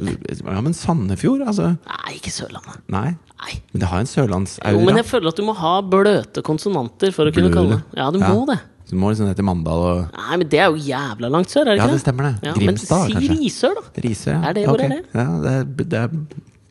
[0.54, 1.74] Ja, men Sandefjord, altså.
[1.90, 2.78] Nei, ikke Sørlandet.
[2.94, 3.10] Nei.
[3.42, 3.58] Nei.
[3.74, 7.30] Men det har en Jo, men jeg føler at du må ha bløte konsonanter for
[7.30, 8.62] å kunne kalle det Ja, du må det.
[8.88, 11.52] Så du må liksom ned til Mandal og Nei, men det er jo jævla langt
[11.52, 12.36] sør, er det Ja, ikke det stemmer det.
[12.48, 13.32] Ja, Grimstad, men si.
[13.34, 14.04] Risør, da.
[14.06, 14.42] Risør, ja.
[14.48, 15.02] Er det- hvor er det?
[15.14, 16.08] Ja, det er, det er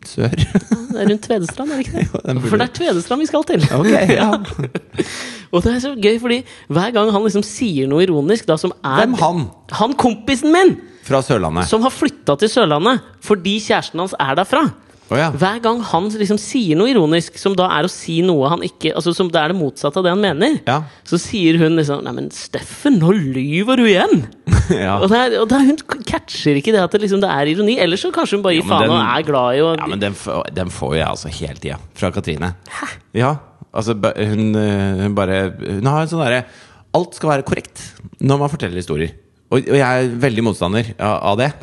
[0.06, 0.28] sør.
[0.32, 2.06] Det er rundt Tvedestrand, er det ikke det?
[2.34, 3.66] Jo, For det er Tvedestrand vi skal til.
[3.80, 4.30] Ok, ja.
[5.52, 6.40] Og det er så gøy, fordi
[6.72, 9.44] hver gang han liksom sier noe ironisk, da, som er Hvem han?
[9.82, 10.76] Han kompisen min!
[11.06, 11.68] Fra Sørlandet.
[11.70, 14.64] Som har flytta til Sørlandet fordi kjæresten hans er derfra.
[15.06, 15.26] Å ja.
[15.38, 18.90] Hver gang han liksom sier noe ironisk, som da er å si noe han ikke
[18.98, 20.80] Altså som det er det motsatte av det han mener, Ja.
[21.06, 24.24] så sier hun liksom Nei, men Steffen, nå lyver du igjen!
[24.74, 24.96] ja.
[24.98, 27.52] Og, det er, og det er, hun catcher ikke det at det, liksom, det er
[27.52, 27.76] ironi.
[27.84, 30.16] Ellers så kanskje hun bare gir faen og er glad i å Ja, men den,
[30.18, 31.78] får- den får jo jeg altså hele tida.
[32.02, 32.50] Fra Katrine.
[32.80, 32.88] Hæ?
[33.22, 33.30] Ja,
[33.70, 36.42] altså hun, øh, hun bare Hun har en sånn derre
[36.96, 37.82] Alt skal være korrekt
[38.24, 39.14] når man forteller historier.
[39.52, 41.52] Og, og jeg er veldig motstander av det.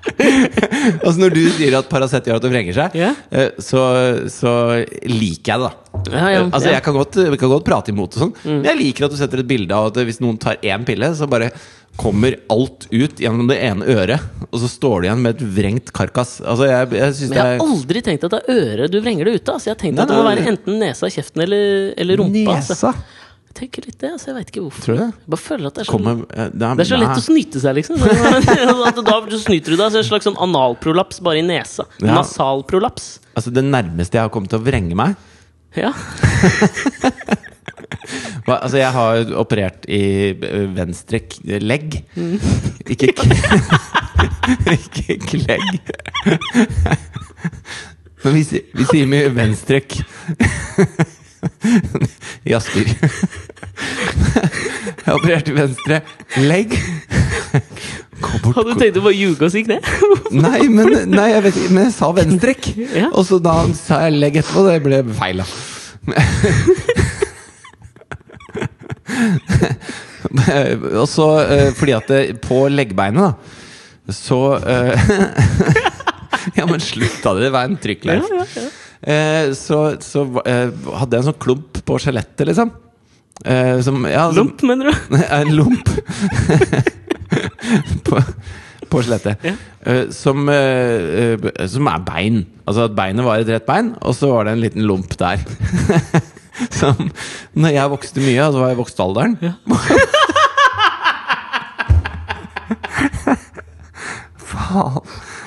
[1.04, 3.82] altså Når du sier at Paracet gjør at du vrenger seg, eh, så,
[4.32, 4.52] så
[5.08, 5.72] liker jeg det, da.
[6.12, 6.76] Ja, ja, altså ja.
[6.76, 9.42] Jeg kan godt, kan godt prate imot, og sånn men jeg liker at du setter
[9.42, 11.50] et bilde av at hvis noen tar én pille, så bare
[11.96, 15.92] kommer alt ut gjennom det ene øret, og så står du igjen med et vrengt
[15.96, 16.38] karkas.
[16.44, 19.38] Altså Jeg, jeg Men jeg har aldri tenkt at det er øret du vrenger det
[19.38, 19.56] ut av.
[19.56, 22.20] Altså jeg har tenkt Nei, at det må nei, være enten nesa, kjeften eller, eller
[22.20, 22.58] rumpa.
[22.58, 22.76] Altså.
[22.76, 22.92] Nesa?
[22.92, 23.25] Jeg
[23.56, 24.28] tenker litt det, altså.
[24.30, 24.84] Jeg vet ikke hvorfor.
[24.86, 25.08] Tror du det?
[25.16, 27.24] Jeg bare føler at det er så, Kommer, eh, det det er så lett å
[27.24, 27.96] snyte seg, liksom.
[28.90, 29.88] at da snyter du deg.
[29.94, 31.86] Så en slags sånn analprolaps bare i nesa.
[32.02, 32.14] Ja.
[32.20, 33.06] Nasalprolaps.
[33.36, 35.16] Altså Det nærmeste jeg har kommet til å vrenge meg
[35.76, 35.90] Ja.
[38.46, 40.00] hva- Altså Jeg har operert i
[40.32, 41.98] eh, venstre k- legg.
[42.16, 42.38] Mm.
[42.94, 43.20] Ikke k
[44.76, 45.68] Ikke klegg.
[48.24, 50.00] Men vi, sier- vi sier mye venstre k
[52.46, 52.86] I Asker.
[55.06, 56.00] Jeg opererte venstre
[56.44, 56.76] legg.
[58.42, 59.78] Bort Hadde du tenkt å bare ljuge og si kne?
[60.46, 62.70] Nei, men, nei, jeg vet ikke, men jeg sa venstrekk.
[63.02, 63.08] Ja.
[63.12, 64.62] Og så da sa jeg legg etterpå.
[64.62, 65.46] og Det ble feil, da.
[71.00, 73.32] og så eh, fordi at det, på leggbeinet, da,
[74.14, 74.94] så eh,
[76.56, 78.22] Ja, men slutt da, det var en trykkleif.
[78.30, 78.68] Ja, ja, ja.
[79.06, 82.72] Eh, så så eh, hadde jeg en sånn klump på skjelettet, liksom.
[83.44, 84.94] Eh, som, ja, som- Lomp, mener du?
[85.14, 85.86] Nei, En lomp
[88.08, 88.22] på,
[88.90, 89.44] på skjelettet.
[89.46, 89.52] Ja.
[89.86, 92.40] Eh, som, eh, eh, som er bein.
[92.66, 95.38] Altså at beinet var et rett bein, og så var det en liten lomp der.
[96.80, 96.96] som
[97.54, 99.52] Når jeg vokste mye, altså var jeg vokst alderen ja.
[104.36, 105.00] Faen.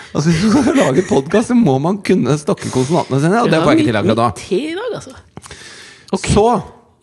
[0.09, 3.59] Altså Hvis du skal lage podkast, så må man kunne stokke konsonantene sine, og det
[3.61, 4.29] får jeg ikke til akkurat da.
[4.79, 5.13] Dag, altså.
[6.25, 6.47] Så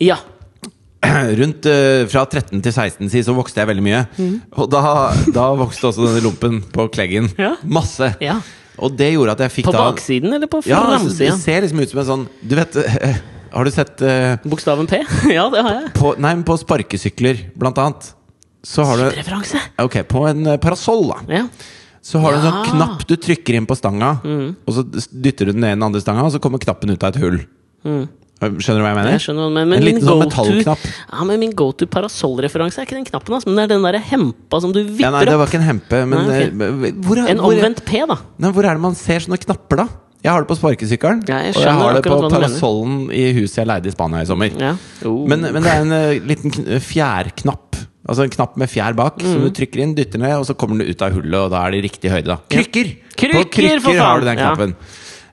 [0.02, 0.16] Ja.
[1.40, 4.02] rundt uh, fra 13 til 16 si, så vokste jeg veldig mye.
[4.58, 4.82] Og da,
[5.34, 7.30] da vokste også denne lompen på kleggen.
[7.38, 7.54] Ja.
[7.62, 8.10] Masse.
[8.24, 8.40] Ja.
[8.82, 11.62] Og det gjorde at jeg fikk På da baksiden eller på Ja, altså, det ser
[11.64, 13.14] liksom ut som en sånn Du vet uh,
[13.54, 14.98] Har du sett uh, Bokstaven P?
[15.32, 15.86] ja, det har jeg.
[15.96, 18.10] på, Nei, men på sparkesykler, blant annet,
[18.66, 19.62] så har du Referanse.
[19.80, 21.22] Ok, på en parasoll, da.
[21.38, 21.46] Ja.
[22.06, 22.58] Så har du en sånn.
[22.60, 22.68] Mm.
[22.70, 26.00] knapp du trykker inn på stanga, og så dytter du den ned i den andre
[26.04, 27.40] stanga, og så kommer knappen ut av et hull.
[28.36, 29.08] Skjønner du hva jeg mener?
[29.08, 29.16] Mm.
[29.16, 30.82] Jeg skjønner, hva jeg mener men En liten sånn metallknapp.
[31.08, 33.86] Ja, men min go to parasollreferanse er ikke den knappen, altså, men det er den
[33.86, 37.16] der hempa som du Ja, nei, det var ikke en hempe, men Nei, eh, hvor,
[37.22, 38.18] er, En hvor, omvendt P, da.
[38.44, 39.88] nei, hvor er det man ser sånne knapper, da?
[40.26, 42.28] Jeg har det på sparkesykkelen, Ja, jeg og jeg skjønner har det på akkurat hva
[42.28, 42.48] du mener.
[42.48, 44.52] parasollen i huset jeg leide i Spania i sommer.
[44.60, 44.72] Ja.
[45.06, 45.26] Oh.
[45.28, 47.65] Men, men det er en eh, liten kn- fjærknapp.
[48.08, 49.48] Altså en knapp med fjær bak, som Mm.
[49.48, 51.70] du trykker inn, dytter ned, og så kommer den ut av hullet, og da er
[51.72, 52.26] det i riktig høyde.
[52.26, 52.84] da Krykker!
[53.16, 53.98] Krykker, På krykker for faen!
[53.98, 54.54] har du den Ja.
[54.54, 54.76] knappen.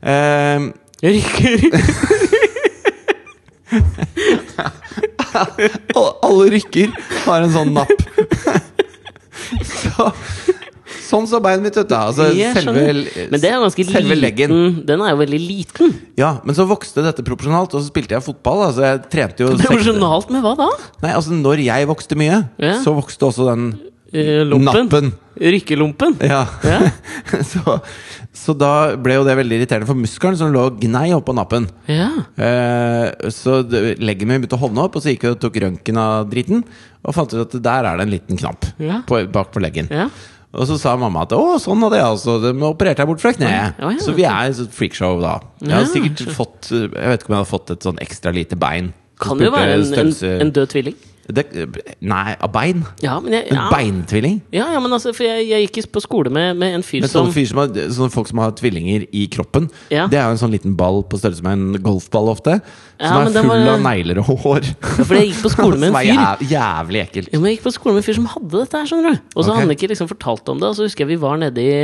[0.01, 0.59] Eh,
[1.03, 1.59] Rykker.
[5.33, 5.69] alle,
[6.23, 6.91] alle rykker
[7.25, 7.93] har en sånn napp.
[9.73, 10.09] så,
[11.05, 12.01] sånn så beinet mitt ut, da.
[12.09, 12.73] Altså, selve.
[13.31, 14.13] Men det er ganske liten.
[14.21, 14.55] leggen.
[14.87, 15.93] Den er jo veldig liten.
[16.19, 18.67] Ja, men så vokste dette proporsjonalt, og så spilte jeg fotball.
[18.69, 20.69] Altså, jeg trente jo Proporsjonalt med hva da?
[21.05, 22.77] Nei, altså Når jeg vokste mye, Ja.
[22.83, 23.73] så vokste også den
[24.13, 24.85] Lumpen Lompen?
[24.85, 25.13] nappen.
[25.41, 26.11] Rykkelompen?
[26.21, 26.43] Ja.
[26.61, 26.91] Ja.
[27.51, 27.79] så,
[28.29, 31.65] så da ble jo det veldig irriterende for muskelen som lå gnei oppå nappen.
[31.89, 32.11] Ja.
[32.37, 35.97] Eh, så leggen min begynte å hovne opp, og så gikk vi og tok røntgen
[35.97, 36.61] av driten.
[37.03, 39.01] Og fant ut at der er det en liten knapp Ja.
[39.09, 39.89] på, bak på leggen.
[40.53, 42.35] Og så sa mamma at å, sånn var det, altså.
[42.43, 43.79] De opererte jeg bort fra kneet.
[43.81, 45.39] Oh, ja, så vi er et freakshow da.
[45.63, 48.33] Jeg har hadde sikkert fått Jeg vet ikke om jeg hadde fått et sånn ekstra
[48.35, 48.91] lite bein.
[49.23, 50.13] Kan jo være en, en,
[50.45, 50.99] en død tvilling.
[51.31, 51.45] Det,
[52.03, 52.81] Nei, av bein?
[53.03, 54.41] Ja, men jeg, En beintvilling?
[54.51, 57.12] Ja, ja, men altså, for jeg, jeg gikk på skole med, med en fyr Men
[57.12, 60.09] som sånne, fyr som har, sånne folk som har tvillinger i kroppen, Ja.
[60.12, 62.57] det er jo en sånn liten ball på størrelse med en golfball ofte.
[62.99, 64.67] Ja, Som er full var- av negler og hår.
[64.67, 66.51] Ja, for jeg gikk på skole med en Som er fyr.
[66.51, 67.31] jævlig ekkelt.
[67.31, 69.23] Ja, men jeg gikk på skole med en fyr som hadde dette her, skjønner du.
[69.33, 69.53] Og så okay.
[69.53, 70.67] hadde han ikke liksom fortalt om det.
[70.73, 71.79] Og så husker jeg vi var nede i,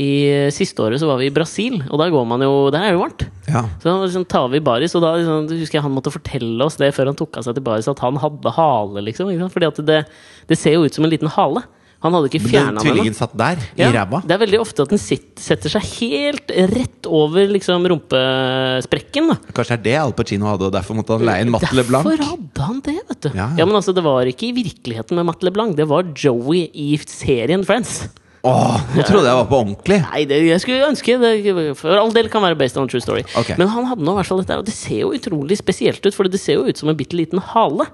[0.00, 0.10] i
[0.54, 3.02] Siste året så var vi i Brasil, og der går man jo Der er jo
[3.02, 3.26] varmt.
[3.50, 3.64] Ja.
[3.82, 6.92] Så liksom tar vi baris, og da liksom, husker jeg han måtte fortelle oss det
[6.96, 9.28] før han tok av seg til baris, at han hadde hale, liksom.
[9.52, 10.00] Fordi at det,
[10.48, 11.64] det ser jo ut som en liten hale.
[12.00, 12.86] Han hadde ikke fjerna den.
[12.86, 14.22] tvillingen satt der, i ræva.
[14.24, 19.28] det er veldig ofte at den sitter, setter seg helt rett over liksom rumpesprekken.
[19.34, 21.68] da Kanskje det er det Al Pacino hadde, og derfor måtte han leie en Matt
[21.76, 22.08] LeBlanc?
[22.08, 23.28] Derfor hadde han det, vet du.
[23.34, 23.68] Ja, Ja, ja.
[23.68, 25.76] Men altså, det var ikke i virkeligheten med Matt LeBlanc.
[25.76, 28.06] Det var Joey i serien Friends.
[28.42, 29.98] Åh, nå trodde jeg var på ordentlig!
[30.06, 33.02] Nei, det, jeg skulle ønske det For all del kan være based on a true
[33.04, 33.20] story.
[33.36, 33.58] Okay.
[33.60, 36.00] Men han hadde nå i hvert fall dette her, og det ser jo utrolig spesielt
[36.06, 37.84] ut, for det ser jo ut som en bitte liten hale.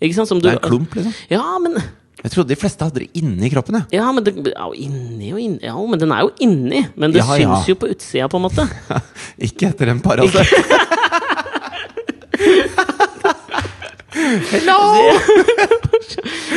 [0.00, 0.30] Ikke sant?
[0.32, 1.12] Som du, Det er en klump, liksom.
[1.28, 1.76] Ja, men
[2.24, 3.76] Jeg trodde de fleste hadde det inni kroppen.
[3.82, 4.00] jeg.
[4.00, 6.86] ja, men, det, ja, inni og inni Ja, men den er jo inni.
[6.96, 7.52] Men det Ja, ja.
[7.60, 8.64] syns jo på utsida, på en måte.
[9.48, 10.00] Ikke etter en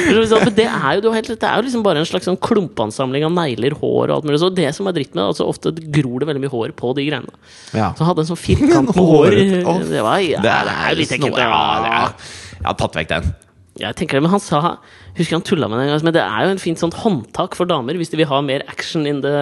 [0.03, 0.43] Paracet.
[0.43, 2.39] Men det er jo, du har helt, det er jo liksom bare en slags sånn
[2.43, 4.39] klumpansamling av negler, hår og alt mulig.
[4.41, 6.93] Så det som er dritt med det, altså ofte gror det veldig mye hår på
[6.97, 7.33] de greiene.
[7.75, 7.91] Ja.
[7.93, 9.37] Så han hadde en sånn firkant med hår.
[9.93, 11.39] Det var ja, det er jo litt ekkelt.
[11.39, 12.29] Ja, det er-
[12.63, 13.31] Jeg har tatt vekk den.
[13.81, 14.59] Jeg tenker det, men han sa
[15.17, 17.57] Husker han tulla med det en gang, men det er jo en fint sånt håndtak
[17.57, 19.33] for damer hvis de vil ha mer action in the,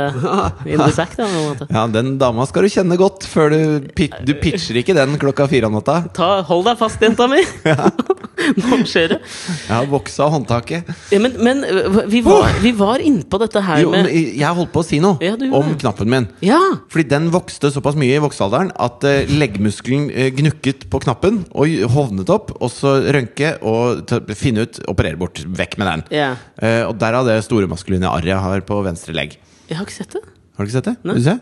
[0.67, 1.15] in the sack.
[1.15, 1.27] Da.
[1.71, 5.69] Ja, Den dama skal du kjenne godt før du, du pitcher ikke den klokka fire
[5.69, 6.01] om natta.
[6.17, 7.43] Ta, hold deg fast, jenta mi!
[8.57, 9.19] Nå skjer det.
[9.67, 10.87] Jeg har voksa håndtaket.
[11.13, 14.57] Ja, men, men øh, vi var, vi var inne på dette her Jo, med jeg
[14.57, 16.27] holdt på å si noe Ja, om knappen min.
[16.45, 16.59] Ja!
[16.91, 21.75] Fordi den vokste såpass mye i voksealderen at uh, leggmuskelen uh, gnukket på knappen og
[21.93, 22.53] hovnet opp.
[22.59, 25.43] Og så rønke og finne ut, operere bort.
[25.61, 26.03] Vekk med den.
[26.17, 26.31] ja.
[26.61, 29.37] Eh, og derav det store maskuline arret jeg har på venstre legg.
[29.69, 30.23] Jeg har ikke sett det.
[30.25, 30.97] Har du ikke sett det?
[31.05, 31.15] Nei.
[31.15, 31.37] Vil du se?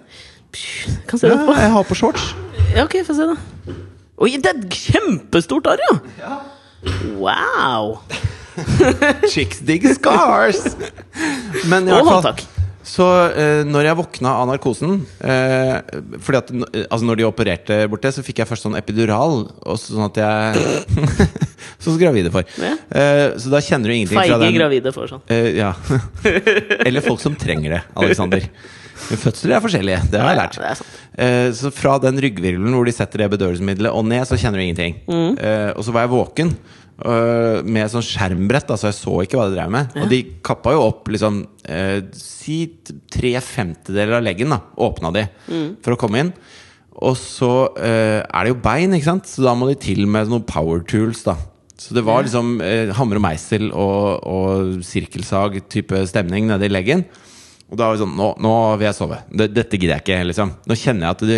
[0.54, 1.56] Psh, Kan se det Ja, etterpå.
[1.62, 2.28] jeg har på shorts.
[2.76, 3.76] Ja, ok, få se, da.
[4.20, 5.84] Oi, det er et kjempestort arr,
[6.20, 6.40] ja!
[7.20, 8.00] Wow!
[9.34, 10.60] Chicks dig scars!
[11.70, 12.44] Men i Og hvert fall håndtak.
[12.90, 13.06] Så
[13.38, 15.76] eh, når jeg våkna av narkosen eh,
[16.26, 19.44] Fordi at n- altså Når de opererte bort det, så fikk jeg først sånn epidural.
[19.68, 21.28] Og så- sånn at jeg
[21.78, 22.46] Sånn som gravide får.
[22.62, 22.74] Ja.
[22.90, 25.24] Uh, så da kjenner du ingenting fra Feige den gravide får sånn.
[25.30, 25.74] Uh, ja.
[26.88, 28.46] Eller folk som trenger det, Alexander.
[29.10, 30.58] Fødsler er forskjellige, det har jeg lært.
[30.60, 30.74] Ja.
[31.24, 34.66] Eh, så fra den ryggvirvelen hvor de setter det bedøvelsesmiddelet og ned, så kjenner du
[34.66, 34.98] ingenting.
[35.08, 35.40] Mm.
[35.80, 36.52] Og så var jeg våken
[37.64, 39.96] med sånn skjermbrett, så jeg så ikke hva de drev med.
[40.04, 41.40] Og de kappa jo opp liksom
[42.20, 42.60] Si
[43.16, 44.60] tre femtedeler av leggen, da.
[44.84, 45.70] Åpna de Mm.
[45.82, 46.34] for å komme inn.
[47.00, 49.30] Og så eh, er det jo bein, ikke sant?
[49.30, 51.24] så da må de til med noen power tools.
[51.24, 51.38] da
[51.80, 57.06] Så det var liksom eh, hammer og meisel og, og sirkelsag-type stemning nede i leggen.
[57.70, 59.22] Og da var det sånn Nå, nå vil jeg sove.
[59.30, 60.24] Det, dette gidder jeg ikke.
[60.32, 61.36] liksom Nå kjenner jeg at du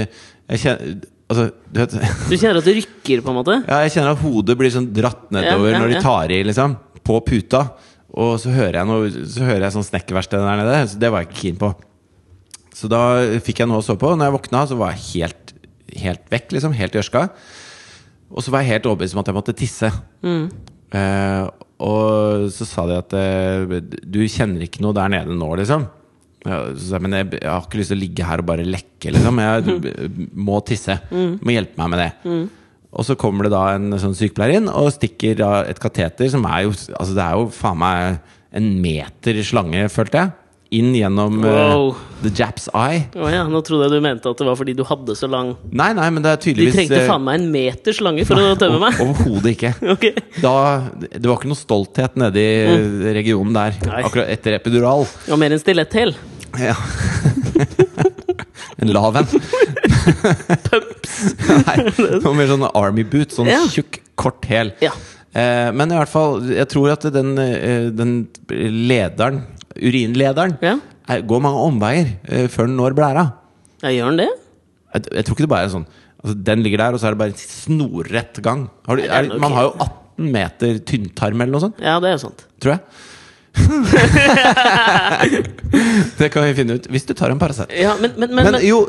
[0.51, 1.93] jeg kjenner, Altså, du vet
[2.31, 3.57] Du kjenner at det rykker, på en måte?
[3.63, 6.41] Ja, jeg kjenner at hodet blir sånn dratt nedover Ja, ja, når de tar i,
[6.47, 6.75] liksom.
[7.07, 7.61] På puta.
[8.11, 10.81] Og så hører jeg, noe, så hører jeg sånn snekkerverksted der nede.
[10.91, 11.71] Så det var jeg ikke keen på.
[12.75, 12.99] Så da
[13.43, 14.11] fikk jeg noe å sove på.
[14.11, 15.40] Og Når jeg våkna, så var jeg helt,
[16.03, 16.75] helt vekk, liksom.
[16.77, 17.25] Helt gjørska.
[18.31, 19.89] Og så var jeg helt overbevist om at jeg måtte tisse.
[20.95, 21.47] Eh,
[21.81, 25.87] og så sa de at eh, du kjenner ikke noe der nede nå, liksom.
[26.41, 29.11] Ja, så men jeg, jeg har ikke lyst til å ligge her og bare lekke,
[29.13, 29.41] liksom.
[29.43, 30.95] Jeg må tisse.
[31.11, 32.11] Du må hjelpe meg med det.
[32.91, 36.43] Og så kommer det da en sånn sykepleier inn og stikker da et kateter som
[36.49, 38.17] er jo Altså det er jo faen meg
[38.59, 40.33] en meter slange, følte jeg.
[40.71, 41.89] Inn gjennom wow.
[41.91, 43.01] uh, the Japs eye.
[43.19, 45.49] Å ja, nå trodde jeg du mente at det var fordi du hadde så lang
[45.67, 48.39] Nei, nei, men det er tydeligvis De trengte eh, faen meg en meter slange for
[48.39, 49.01] å tømme meg!
[49.03, 49.73] Overhodet ikke.
[49.97, 50.13] okay.
[50.39, 50.53] Da,
[51.01, 53.87] det var ikke noe stolthet nede i regionen der Mm.
[53.91, 54.01] Nei.
[54.07, 55.03] akkurat etter epidural.
[55.31, 56.13] Og mer en stiletthæl.
[56.59, 56.73] Ja.
[58.81, 59.27] en lav en.
[61.65, 61.77] Nei,
[62.23, 63.33] noe mer sånn Army boot.
[63.35, 63.61] Sånn Ja.
[63.71, 64.71] tjukk, kort hæl.
[64.83, 64.91] Ja.
[65.31, 68.15] Eh, men i hvert fall, jeg tror at den, eh, den
[68.51, 69.43] lederen,
[69.81, 70.77] urinlederen, Ja.
[71.09, 73.25] er, går mange omveier uh, før den når blæra.
[73.83, 74.29] ja, gjør den det?
[74.93, 75.85] Jeg, jeg tror ikke det bare er sånn
[76.21, 78.65] altså, Den ligger der, og så er det bare en snorrett gang.
[78.87, 82.17] Har du, er man har jo 18 meter tynntarm eller noe sånt, Ja, det er
[82.21, 82.43] sant.
[82.61, 82.81] tror jeg.
[86.19, 87.71] det kan vi finne ut hvis du tar en Paracet.
[87.75, 88.85] Ja, men, men, men, Men jo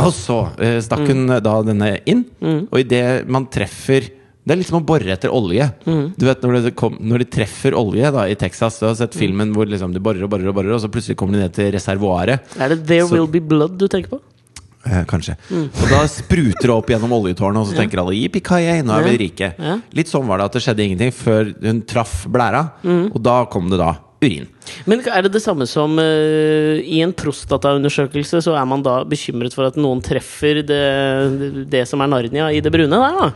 [0.00, 1.32] Og så uh, stakk hun Mm.
[1.36, 2.22] eh, da denne inn,
[2.70, 4.06] og idet man treffer
[4.42, 5.68] det er litt som å bore etter olje.
[5.86, 6.14] Mm.
[6.18, 9.14] Du vet når, det kom, når de treffer olje da i Texas Du har sett
[9.14, 11.54] filmen hvor liksom de borer og borer, og borer og så plutselig kommer de ned
[11.54, 12.40] til reservoaret.
[12.58, 14.20] er det There så- Will Be Blood du tenker på?
[14.84, 15.36] Eh, kanskje.
[15.48, 15.68] Mm.
[15.70, 19.18] Og da spruter det opp gjennom oljetårnet, og så tenker alle yippee nå er vi
[19.28, 19.54] rike.
[19.56, 19.76] Ja.
[19.94, 23.12] Litt sånn var det at det skjedde ingenting før hun traff blæra, Mm.
[23.14, 24.48] og da kom det da urin.
[24.86, 29.54] Men er det det samme som uh, i en prostataundersøkelse, så er man da bekymret
[29.54, 33.32] for at noen treffer det, det som er Narnia i det brune der, da?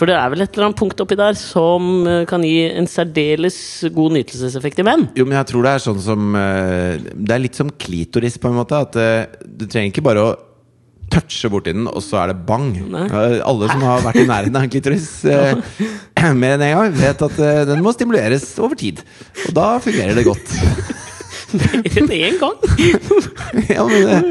[0.00, 2.88] For det er vel et eller annet punkt oppi der som eh, kan gi en
[2.88, 3.58] særdeles
[3.92, 5.10] god nytelseseffekt i menn?
[5.18, 8.48] Jo, men jeg tror det er sånn som eh, Det er litt som klitoris, på
[8.48, 8.80] en måte.
[8.80, 10.30] At eh, du trenger ikke bare å
[11.12, 12.70] touche borti den, og så er det bang.
[12.94, 13.04] Nei.
[13.44, 16.32] Alle som har vært i nærheten av en klitoris ja.
[16.32, 19.02] mer enn én gang, vet at den må stimuleres over tid.
[19.48, 20.54] Og da fungerer det godt.
[22.08, 22.56] Med en gang!
[23.74, 24.30] ja, men eh,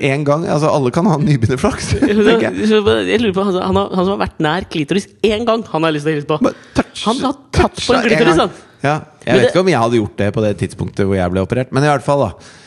[0.00, 2.66] en gang Altså, alle kan ha nybegynnerflaks, tenker jeg.
[2.68, 5.86] Jeg lurer på, han, han, har, han som har vært nær klitoris én gang, han
[5.86, 6.38] har lyst til å hilse på.
[6.76, 8.50] Touch- Han har tatt på en klitoris, han!
[8.82, 11.30] Ja, jeg vet det- ikke om jeg hadde gjort det på det tidspunktet hvor jeg
[11.32, 12.58] ble operert, men i hvert fall, da.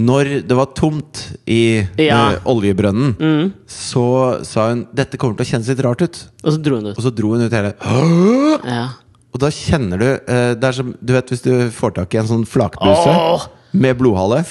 [0.00, 2.18] Når det var tomt i Ja.
[2.32, 4.04] eh, oljebrønnen, så
[4.46, 6.20] sa hun 'Dette kommer til å kjennes litt rart ut'.
[6.44, 6.96] Og så dro hun ut.
[6.96, 7.74] Og så dro hun ut hele
[8.64, 8.84] Ja.
[9.34, 12.18] Og da kjenner du eh, Det er som Du vet hvis du får tak i
[12.18, 13.46] en sånn flakbuse Åh!
[13.74, 14.44] med blodhale.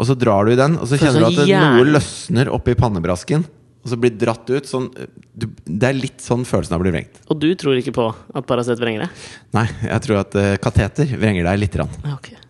[0.00, 2.74] Og så drar du i den, og så kjenner du sånn at noe løsner oppi
[2.78, 3.46] pannebrasken,
[3.80, 6.84] og så blir dratt ut sånn eh, du, Det er litt sånn følelsen av å
[6.84, 7.22] bli vrengt.
[7.32, 9.24] Og du tror ikke på at Paracet vrenger deg?
[9.56, 12.00] Nei, jeg tror at uh, kateter vrenger deg lite grann.
[12.04, 12.40] Ja.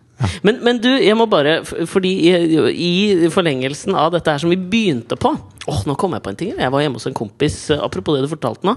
[0.45, 2.33] Men, men du, jeg må bare Fordi i,
[2.69, 5.33] i forlengelsen av dette her som vi begynte på
[5.69, 6.53] Åh, nå kom jeg på en ting.
[6.57, 8.73] Jeg var hjemme hos en kompis, eh, apropos det du fortalte nå,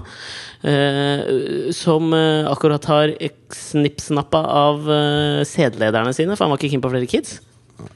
[0.69, 3.13] eh, som eh, akkurat har
[3.49, 7.39] snippsnappa av uh, sædlederne sine, for han var ikke keen på flere kids.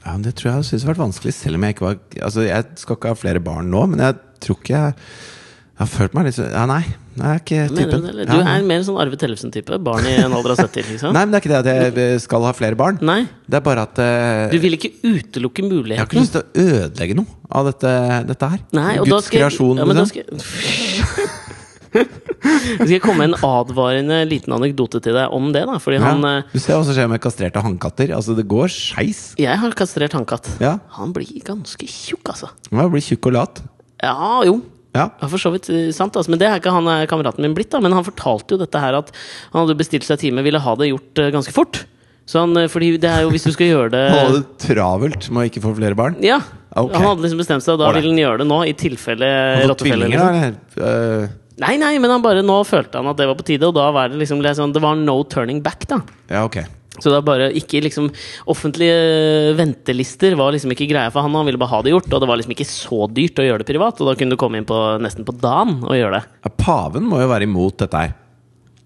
[0.04, 2.64] Ja, Det tror jeg synes har vært vanskelig, selv om jeg ikke var Altså, jeg
[2.80, 6.26] skal ikke ha flere barn nå, men jeg tror ikke jeg Jeg har følt meg
[6.28, 6.82] litt Ja, nei.
[7.20, 8.04] Jeg er ikke typen.
[8.06, 9.78] du Du er mer en sånn Arve Tellefsen-type.
[9.84, 11.12] Barn i en alder av 70, liksom.
[11.16, 13.00] Nei, men det er ikke det at jeg skal ha flere barn.
[13.04, 13.22] Nei.
[13.48, 15.96] Det er bare at uh, Du vil ikke utelukke muligheten.
[15.96, 17.94] Jeg har ikke lyst til å ødelegge noe av dette,
[18.30, 18.62] dette her.
[18.76, 21.50] Nei, og da Guds skal kreasjon, ja, men da liksom.
[21.92, 25.64] skal jeg- komme med en advarende liten anekdote til deg om det.
[25.66, 26.36] da Fordi han Ja.
[26.38, 28.08] eh, Du ser hva som skjer med kastrerte hannkatter.
[28.14, 29.34] Altså, det går skeis.
[29.38, 30.48] Jeg har kastrert hannkatt.
[30.60, 30.78] Ja.
[30.98, 32.50] Han blir ganske tjukk, altså.
[32.70, 33.60] Han blir tjukk og lat.
[34.02, 34.62] Ja, jo.
[34.94, 35.08] Ja.
[35.22, 36.28] For så vidt eh, sant, altså.
[36.30, 37.70] Men det er ikke han eh, kameraten min blitt.
[37.70, 39.10] da Men han fortalte jo dette her at
[39.52, 41.84] han hadde bestilt seg time, ville ha det gjort ganske fort.
[42.30, 45.42] Sånn, fordi det er jo hvis du skal gjøre det Han hadde det travelt med
[45.42, 46.14] å ikke få flere barn.
[46.22, 46.38] Ja.
[46.70, 46.94] Okay.
[46.94, 50.06] Han hadde liksom bestemt seg, og da ville han gjøre det nå, i tilfelle rottefelle.
[50.06, 51.30] Liksom.
[51.60, 53.90] Nei, nei, men han bare, nå følte han at det var på tide, og da
[53.92, 56.00] var det liksom sånn, Det var no turning back, da.
[56.30, 56.62] ja, ok.
[57.00, 58.10] Så det bare ikke liksom
[58.50, 61.32] Offentlige ventelister var liksom ikke greia for han.
[61.38, 63.62] Han ville bare ha det gjort, og det var liksom ikke så dyrt å gjøre
[63.62, 64.00] det privat.
[64.02, 66.24] Og da kunne du komme inn på nesten på dagen og gjøre det.
[66.44, 68.12] Ja, paven må jo være imot dette her.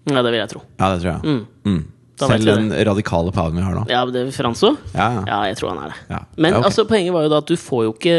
[0.05, 0.61] Ja, det vil jeg tro.
[0.77, 1.21] Ja, det tror jeg.
[1.25, 1.41] Mm.
[1.65, 1.83] Mm.
[2.15, 3.81] Da Selv den radikale paven vi har nå.
[3.91, 4.69] Ja, det er Franzo?
[4.93, 5.23] Ja, ja.
[5.27, 5.97] Ja, jeg tror han er det.
[6.13, 6.19] Ja.
[6.39, 6.65] Men Ja, ok.
[6.69, 8.13] altså, poenget var jo da at du får jo ikke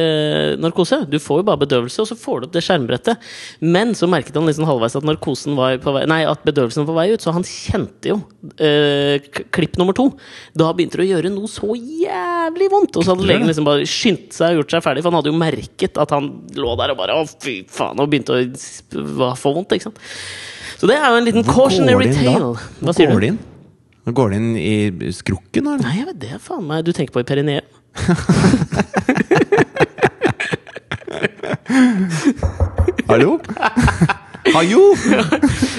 [0.60, 0.98] narkose.
[1.08, 3.24] Du får jo bare bedøvelse, og så får du opp det skjermbrettet.
[3.64, 6.90] Men så merket han liksom halvveis at narkosen var på vei Nei, at bedøvelsen var
[6.92, 8.18] på vei ut, så han kjente jo
[8.60, 9.16] øh,
[9.56, 10.10] klipp nummer to.
[10.52, 13.00] Da begynte det å gjøre noe så jævlig vondt!
[13.00, 15.32] Og så hadde legen liksom bare skyndt seg og gjort seg ferdig, for han hadde
[15.32, 17.96] jo merket at han lå der og bare Å, fy faen!
[18.04, 20.04] Og begynte å få vondt, ikke sant.
[20.76, 22.16] Så det er jo en liten Hvor cautionary da?
[22.20, 22.66] tale.
[22.84, 23.44] Hva sier går det inn?
[24.06, 25.82] Nå går det inn i skrukken, eller?
[25.82, 26.84] Nei, jeg vet det, faen meg.
[26.86, 27.66] Du tenker på i perineum?
[33.10, 33.40] Hallo?
[34.54, 34.82] Hallo?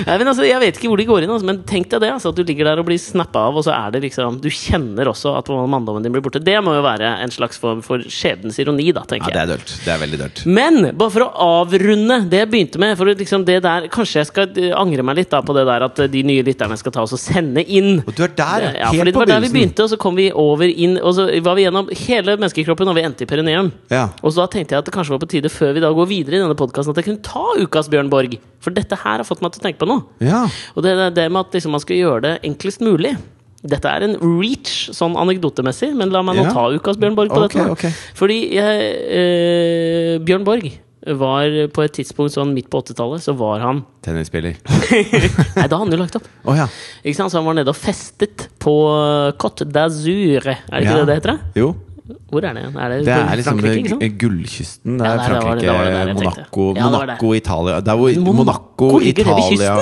[0.08, 2.12] Nei, men altså, jeg vet ikke hvor de går inn, altså, men tenk deg det.
[2.16, 4.50] Altså, at du ligger der og blir snappa av, og så er det liksom Du
[4.54, 6.42] kjenner også at manndommen din blir borte.
[6.44, 9.74] Det må jo være en slags form for skjebnens ironi, da, Ja, det er dølt.
[9.86, 10.44] Det er veldig dølt.
[10.50, 11.30] Men bare for å
[11.62, 15.20] avrunde det jeg begynte med for liksom det der, Kanskje jeg skal eh, angre meg
[15.22, 17.64] litt da på det der at eh, de nye lytterne skal ta oss og sende
[17.64, 18.02] inn.
[18.04, 20.18] Og du er der, Ja, helt fordi det var der vi begynte, og så kom
[20.18, 23.72] vi over inn Og så var vi gjennom hele menneskekroppen, og vi endte i perineum.
[23.94, 24.08] Ja.
[24.22, 26.12] Og så da tenkte jeg at det kanskje var på tide, før vi da går
[26.12, 28.38] videre i denne podkasten, at jeg kunne ta ukas Bjørn Borg.
[28.64, 30.06] For dette her har fått meg til å tenke på noe.
[30.24, 30.46] ja.
[30.76, 33.16] Og det det med at liksom man skal gjøre det enklest mulig.
[33.68, 36.54] Dette er en reach, sånn anekdotemessig, men la meg nå Ja.
[36.54, 37.72] ta ukas Bjørn Borg på okay, dette.
[37.74, 37.92] Okay.
[38.16, 40.70] Fordi jeg, eh, Bjørn Borg
[41.08, 44.58] var på et tidspunkt sånn midt på 80-tallet, så var han Tennisspiller.
[44.68, 46.28] Nei, da hadde han jo lagt opp.
[46.46, 46.68] Oh, ja.
[47.04, 47.32] Ikke sant?
[47.34, 48.74] Så han var nede og festet på
[49.42, 50.48] Côte d'Azur.
[50.48, 51.02] Er det ikke ja.
[51.02, 51.40] det det heter?
[51.58, 51.74] Jo.
[52.32, 52.64] Hvor er det?
[52.76, 54.98] Er det, Det er liksom gu- gullkysten.
[54.98, 56.16] Det er Frankrike, det det jeg.
[56.16, 56.90] Monaco, Ja.
[56.90, 59.80] Monaco, Italia Der hvor Mon Monaco Monaco, det Italia?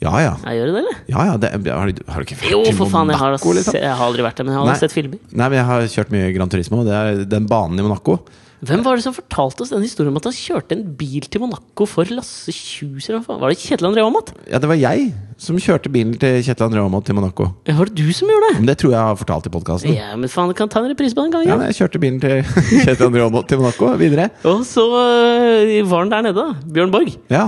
[0.00, 0.36] Ja ja.
[0.46, 0.96] Ja, gjør det eller?
[1.12, 3.32] ja, ja det, har, du, har du ikke vært Jo, til for faen, jeg har,
[3.36, 3.74] liksom?
[3.76, 4.78] jeg har aldri vært der, men jeg har Nei.
[4.80, 5.18] sett filmer.
[5.32, 6.84] Nei, men jeg har kjørt mye Gran Turismo.
[6.86, 8.14] Det er den banen i Monaco.
[8.60, 11.40] Hvem var det som fortalte oss den historien om at han kjørte en bil til
[11.40, 13.06] Monaco for Lasse Kjus?
[13.08, 14.34] Var det Kjetil André Aamodt?
[14.50, 15.06] Ja, det var jeg
[15.40, 17.46] som kjørte bilen til Kjetil André Aamodt til Monaco.
[17.64, 18.58] Ja, var det du som gjorde det?
[18.58, 19.94] Men det tror jeg har fortalt i podkasten.
[19.96, 21.48] Ja, men faen, kan ta en reprise på den gangen.
[21.48, 22.42] Ja, jeg kjørte bilen til
[22.84, 23.94] Kjetil André Aamodt til Monaco.
[24.00, 24.28] Videre.
[24.44, 26.72] Og så øh, var han der nede, da.
[26.76, 27.16] Bjørn Borg.
[27.32, 27.46] Ja.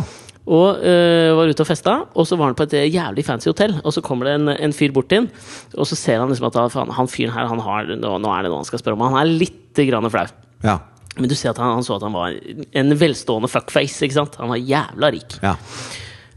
[0.48, 3.76] Og øh, var ute og festa, og så var han på et jævlig fancy hotell.
[3.84, 5.28] Og så kommer det en, en fyr bort til han,
[5.76, 8.32] og så ser han liksom at han, faen, han fyren her, han har, nå, nå
[8.32, 9.04] er det noe han skal spørre om.
[9.12, 10.24] Han er lite grann flau.
[10.64, 10.78] Ja.
[11.18, 12.32] Men du ser at han, han så at han var
[12.72, 14.00] en velstående fuckface.
[14.06, 14.38] ikke sant?
[14.40, 15.38] Han var jævla rik.
[15.42, 15.56] ja.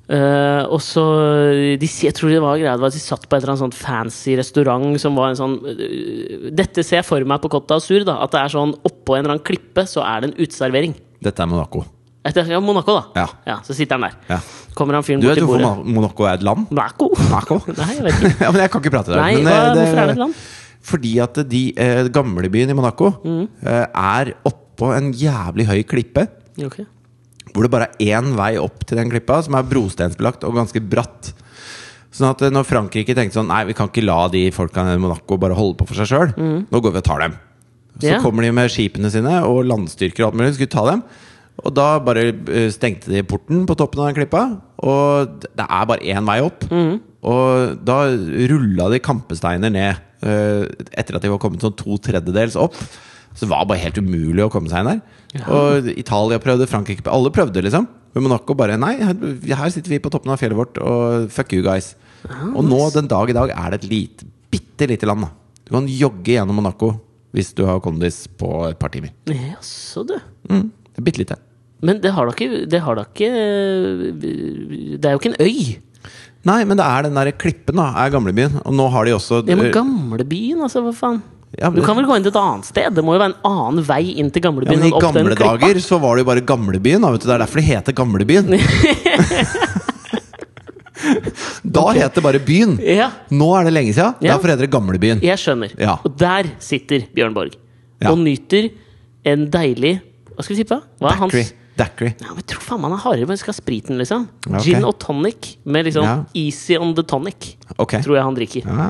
[0.06, 1.02] Uh, og så
[1.82, 3.62] de, Jeg tror det var greia det var at de satt på et eller annet
[3.64, 7.72] sånt fancy restaurant som var en sånn uh, Dette ser jeg for meg på Côte
[7.72, 8.04] d'Azur.
[8.06, 10.94] da, At det er sånn oppå en eller annen klippe så er det en uteservering.
[11.26, 11.82] Dette er Monaco.
[12.26, 13.26] Etter, ja, Monaco, da.
[13.50, 13.58] Ja.
[13.66, 14.20] Så sitter han der.
[14.30, 14.38] Ja.
[14.78, 15.66] Kommer han fyren bort til bordet.
[15.66, 16.68] Du vet hvorfor Monaco er et land?
[16.70, 17.10] Monaco?
[17.24, 17.58] Monaco?
[17.82, 18.32] Nei, jeg vet ikke.
[18.46, 19.24] ja, men jeg kan ikke prate der.
[19.26, 20.38] Nei, men, hva, eh, det- hvorfor er det et land?
[20.86, 23.44] Fordi at de eh, gamlebyen i Monaco Mm.
[23.66, 24.36] eh, er
[24.76, 26.28] oppå en jævlig høy klippe.
[26.60, 26.86] Okay.
[27.56, 30.84] Hvor det bare er én vei opp til den klippa, som er brostensbelagt og ganske
[30.84, 31.32] bratt.
[32.16, 35.00] Sånn at eh, når Frankrike tenkte sånn Nei, vi kan ikke la de folka i
[35.02, 36.36] Monaco bare holde på for seg sjøl.
[36.36, 37.40] Nå går vi og tar dem.
[37.96, 38.20] Så yeah.
[38.24, 40.54] Kommer de med skipene sine og landstyrker og alt mulig.
[40.58, 41.04] Skulle ta dem.
[41.64, 44.46] Og da bare eh, stengte de porten på toppen av den klippa.
[44.84, 46.68] Og det er bare én vei opp.
[46.72, 46.98] Mm.
[47.26, 48.02] Og da
[48.52, 52.76] rulla de kampesteiner ned eh, etter at de var kommet sånn to tredjedels opp.
[53.36, 55.46] Så det var bare helt umulig å komme seg inn der.
[55.52, 57.88] Og Italia prøvde, Frankrike Alle prøvde, liksom.
[58.16, 61.66] Men Monaco bare Nei, her, sitter vi på toppen av fjellet vårt, og fuck you
[61.66, 61.94] guys.
[62.56, 65.28] Og nå, den dag i dag, er det et lite, bitte lite land.
[65.28, 66.94] da Du kan jogge gjennom Monaco
[67.36, 69.12] hvis du har kondis på et par timer.
[69.28, 70.16] Jaså, du.
[70.48, 70.70] Mm,
[71.04, 71.36] bitte lite.
[71.84, 73.28] Men det har da ikke Det har da ikke
[74.16, 75.76] Det er jo ikke en øy.
[76.46, 78.60] Nei, men det er den der klippen, da, er gamlebyen.
[78.64, 81.24] Og nå har de også Ja, men gamlebyen, altså, hva faen?
[81.58, 82.94] Ja, men- Du kan vel gå inn til et annet sted?
[82.96, 84.80] Det må jo være en annen vei inn til ja, gamlebyen.
[84.80, 87.02] men I gamle dager så var det jo bare Gamlebyen.
[87.02, 87.28] Da, vet du.
[87.28, 88.48] Det er derfor det heter Gamlebyen.
[91.76, 92.00] da okay.
[92.02, 92.78] het det bare Byen.
[92.82, 94.16] Ja, Nå er det lenge siden.
[94.22, 94.34] Ja.
[94.36, 95.22] Derfor heter det Gamlebyen.
[95.24, 95.72] jeg skjønner.
[95.80, 95.98] Ja.
[96.04, 97.56] Og der sitter Bjørn Borg.
[98.02, 98.12] Ja.
[98.12, 98.70] Og nyter
[99.26, 100.02] en deilig
[100.36, 100.82] Hva skal vi tippe?
[101.00, 101.54] Hva er hans Daiquiri.
[101.80, 102.12] Daiquiri.
[102.20, 104.28] ja, men Jeg tror faen han er hardere, men skal ha spriten, liksom.
[104.50, 104.64] Ja, ok.
[104.66, 106.16] Gin og tonic med liksom Ja.
[106.36, 107.56] easy on the tonic.
[107.78, 108.02] okay.
[108.04, 108.62] Tror jeg han drikker.
[108.68, 108.90] Ja.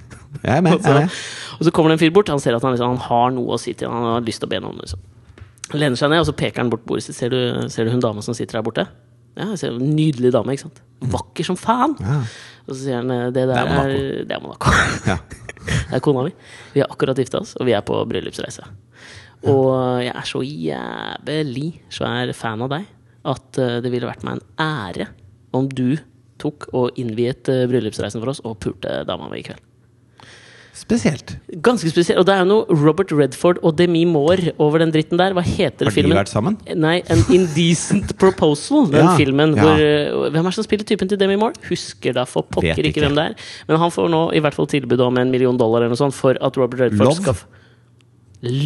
[0.42, 0.76] Jeg er med.
[0.76, 1.18] Jeg er så, med.
[1.58, 2.30] og så kommer det en fyr bort.
[2.32, 3.92] Han ser at han, liksom, han har noe å si til.
[3.92, 4.80] Han har lyst til å be noen.
[4.82, 5.02] Liksom.
[5.72, 7.18] Han lener seg ned, og så peker han bort bordet sitt.
[7.18, 7.40] Ser du,
[7.72, 8.86] ser du hun dama som sitter der borte?
[9.36, 10.80] Ja, jeg ser Nydelig dame, ikke sant?
[11.12, 11.96] Vakker som faen!
[12.00, 12.20] Ja.
[12.66, 13.92] Og så sier han eh, det der Det er Monaco.
[13.92, 14.76] er Det er Monaco.
[15.06, 15.18] Ja.
[15.66, 16.30] Det er kona mi.
[16.72, 18.62] Vi har akkurat gifta oss, og vi er på bryllupsreise.
[19.50, 19.70] Og
[20.02, 22.86] jeg er så jævlig svær fan av deg
[23.26, 25.08] at eh, det ville vært meg en ære
[25.56, 25.98] om du
[26.42, 29.62] tok og innviet eh, bryllupsreisen for oss og pulte dama mi i kveld.
[30.76, 31.30] Spesielt.
[31.64, 32.18] Ganske spesielt.
[32.20, 35.32] Og det er jo noe Robert Redford og Demi Moore over den dritten der.
[35.32, 36.16] Hva heter Har de filmen?
[36.18, 36.58] vært sammen?
[36.76, 38.84] Nei, An Indecent Proposal.
[38.92, 39.62] Den Ja, filmen ja.
[39.64, 41.56] hvor øh, Hvem er det som spiller typen til Demi Moore?
[41.70, 42.90] Husker da for pokker ikke.
[42.92, 43.06] ikke.
[43.06, 43.38] hvem det er.
[43.70, 46.14] Men han får nå i hvert fall tilbud om en million dollar eller noe sånt
[46.14, 47.22] for at Robert Redford Love?
[47.24, 47.34] skal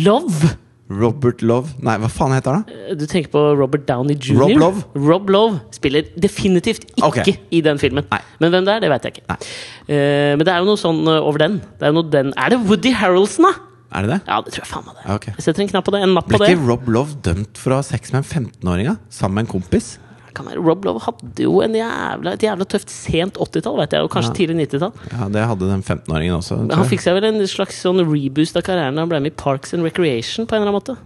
[0.04, 0.56] Love?
[0.90, 2.66] Robert Love Nei, hva faen heter han?
[2.66, 2.96] da?
[2.98, 4.40] Du tenker på Robert Downey jr.?
[4.40, 4.84] Rob Love?
[5.06, 7.36] Rob Love spiller definitivt ikke okay.
[7.54, 8.06] i den filmen.
[8.10, 8.20] Nei.
[8.42, 9.38] Men hvem det er, det vet jeg ikke.
[9.86, 11.58] Eh, men det er jo noe sånn øh, over den.
[11.78, 12.34] Det er, den.
[12.34, 13.54] er det Woody Harrelson, da?
[13.90, 14.20] Er det det?
[14.26, 15.06] Ja, det tror jeg faen meg det.
[15.16, 15.34] Okay.
[15.38, 16.02] Jeg setter en knapp på det.
[16.06, 16.52] En napp på det.
[16.52, 19.96] ikke Rob Love dømt for å ha sex med en 15-åring sammen med en kompis?
[20.38, 24.30] Rob Love hadde jo en jævla, et jævla tøft sent 80-tall, vet jeg, og kanskje
[24.30, 24.38] Ja.
[24.38, 24.92] tidlig 90-tall.
[25.12, 26.60] Ja, det hadde den 15-åringen også.
[26.72, 29.36] Han fikk seg vel en slags sånn reboost av karrieren da han ble med i
[29.36, 30.96] Parks and Recreation på en eller annen måte.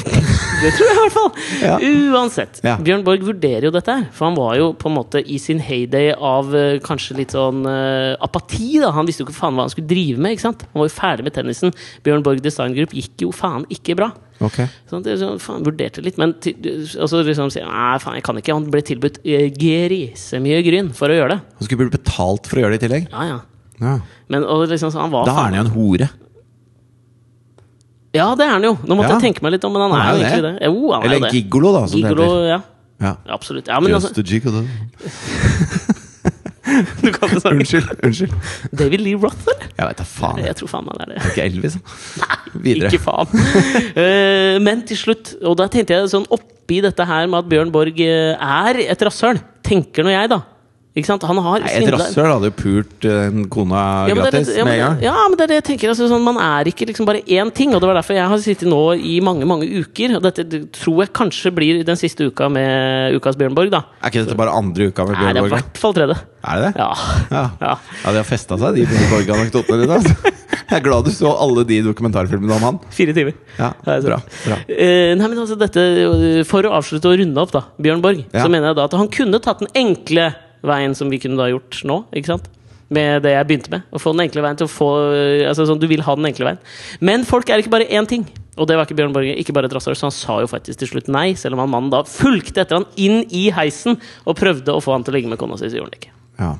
[0.62, 1.30] Det tror jeg i hvert fall!
[1.60, 1.76] Ja.
[2.16, 2.60] Uansett.
[2.64, 2.76] Ja.
[2.82, 4.06] Bjørn Borg vurderer jo dette her.
[4.16, 7.66] For han var jo på en måte i sin heyday av eh, kanskje litt sånn
[7.68, 8.76] uh, apati.
[8.82, 10.36] da Han visste jo ikke faen hva han skulle drive med.
[10.36, 10.64] ikke sant?
[10.72, 11.74] Han var jo ferdig med tennisen.
[12.06, 14.10] Bjørn Borg Design Group gikk jo faen ikke bra.
[14.36, 14.68] Okay.
[14.90, 16.56] Sånn, det, jeg sånn, faen, vurderte litt, men til,
[17.00, 18.56] og så liksom sier Nei, faen, jeg kan ikke.
[18.56, 21.42] Han ble tilbudt uh, grisemye gryn for å gjøre det.
[21.60, 23.12] Han skulle bli betalt for å gjøre det i tillegg?
[23.12, 23.42] Ja, ja.
[23.76, 23.98] Ja.
[24.32, 26.08] Men og liksom, så han var Da er han jo en hore.
[28.16, 28.72] Ja, det er han jo.
[28.82, 29.18] Nå måtte Ja.
[29.20, 30.54] jeg tenke meg litt om, men han, Han er er jo egentlig det.
[30.60, 30.70] det.
[30.72, 31.32] Jo, han er Eller det.
[31.36, 32.48] gigolo, da, som Gigolo, det heter.
[32.54, 32.60] ja.
[32.98, 33.12] Ja.
[33.34, 33.66] Absolutt.
[33.68, 34.64] Ja, men Just altså, a gigolo.
[36.66, 37.86] Unnskyld.
[38.02, 38.32] unnskyld
[38.74, 39.68] David Lee Roth, eller?
[39.78, 40.40] Jeg vet da faen.
[40.42, 41.20] Jeg tror faen meg det er det.
[41.30, 41.76] Ikke Elvis.
[42.18, 42.38] da.
[42.64, 42.90] Videre.
[42.90, 43.28] Ikke faen.
[43.96, 47.70] Uh, men til slutt, og da tenkte jeg sånn oppi dette her med at Bjørn
[47.74, 50.40] Borg eh, er et rasshøl, tenker nå jeg, da.
[50.96, 51.24] Ikke sant?
[51.28, 54.80] Han har Nei, et rasshøl hadde jo pult eh, kona Ja, gratis ja, med en
[54.80, 55.02] gang.
[55.04, 55.90] ja, men det er det jeg tenker.
[55.92, 57.74] Altså, sånn, man er ikke liksom bare én ting.
[57.76, 60.16] Og det var derfor jeg har sittet nå i mange mange uker.
[60.16, 60.46] Og dette
[60.78, 63.68] tror jeg kanskje blir den siste uka med Ukas Bjørnborg.
[63.74, 65.26] da Er ikke dette bare andre uka med Bjørnborg?
[65.26, 66.16] Nei, det er i hvert fall tredje.
[66.46, 66.80] Er det det?
[66.80, 66.88] Ja.
[67.34, 67.44] Ja.
[67.60, 67.74] ja.
[68.06, 70.00] Ja, de har festa seg, de Bjørn Borg-anekdotene dine.
[70.00, 70.32] Altså.
[70.66, 72.78] Jeg er glad du så alle de dokumentarfilmene om han.
[72.94, 73.36] Fire timer.
[73.58, 74.16] Ja, bra,
[74.48, 74.56] bra.
[74.66, 78.24] Eh, nei, men altså dette eh, For å avslutte og runde opp, da, Bjørn Borg,
[78.32, 78.42] Ja.
[78.42, 80.30] så mener jeg da at han kunne tatt den enkle
[80.64, 82.04] veien som vi kunne da gjort nå.
[82.16, 82.48] Ikke sant?
[82.88, 83.86] Med det jeg begynte med.
[83.90, 84.90] Å få den enkle veien til å få
[85.48, 86.60] Altså sånn, Du vil ha den enkle veien.
[87.00, 88.26] Men folk er ikke bare én ting.
[88.56, 90.88] Og det var ikke Bjørn Borge, ikke bare Drassar, så han sa jo faktisk til
[90.88, 94.72] slutt nei, selv om han mannen da fulgte etter han inn i heisen og prøvde
[94.72, 96.14] å få han til å ligge med kona si, så gjorde han ikke.
[96.40, 96.54] Ja.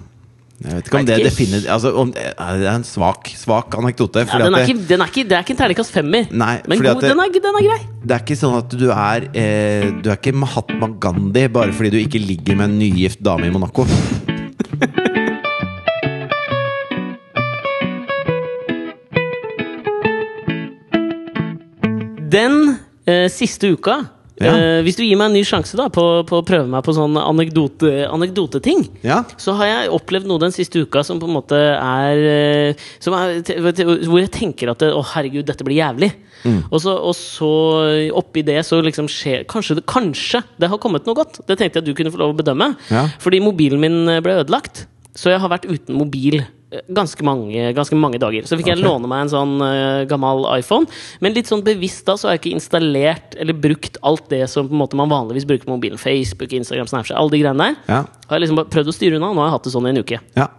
[0.56, 4.22] Jeg vet ikke om det definitivt altså, om, Det er en svak, svak anekdote.
[4.24, 6.80] Ja, den er ikke, den er ikke, det er ikke en terningkast femmer, Nei, men
[6.80, 7.78] god, det- den, er, den er grei.
[8.06, 11.90] det er ikke sånn at du er eh, Du er ikke Mahatma Gandhi bare fordi
[11.92, 13.84] du ikke ligger med en nygift dame i Monaco.
[22.32, 22.76] Den
[23.06, 24.00] eh, siste uka
[24.40, 24.52] Ja.
[24.52, 26.92] eh, Hvis du gir meg en ny sjanse da på, på å prøve meg på
[26.92, 29.22] sånn anekdote, anekdoteting, Ja.
[29.40, 32.16] så har jeg opplevd noe den siste uka som på en måte er,
[32.70, 36.12] eh, som er Hvor jeg tenker at 'Å, Å, herregud, dette blir jævlig.
[36.44, 36.64] Mm.
[36.70, 41.06] Og, så, og så oppi det så liksom skjer Kanskje det, kanskje det har kommet
[41.06, 41.40] noe godt.
[41.46, 42.76] Det tenkte jeg at du kunne få lov å bedømme.
[42.90, 43.08] Ja.
[43.18, 44.86] Fordi mobilen min ble ødelagt.
[45.16, 46.44] Så jeg har vært uten mobil
[46.88, 48.46] ganske mange, ganske mange dager.
[48.48, 50.90] Så fikk jeg låne meg en sånn uh, gammel iPhone.
[51.22, 54.68] Men litt sånn bevisst da så har jeg ikke installert eller brukt alt det som
[54.68, 56.00] på en måte man vanligvis bruker på mobilen.
[56.00, 57.80] Facebook, Instagram, Snapchat, alle de greiene der.
[57.86, 58.02] Ja.
[58.26, 59.32] Har jeg liksom prøvd å styre unna.
[59.32, 60.22] Nå har jeg hatt det sånn i en uke.
[60.38, 60.50] ja.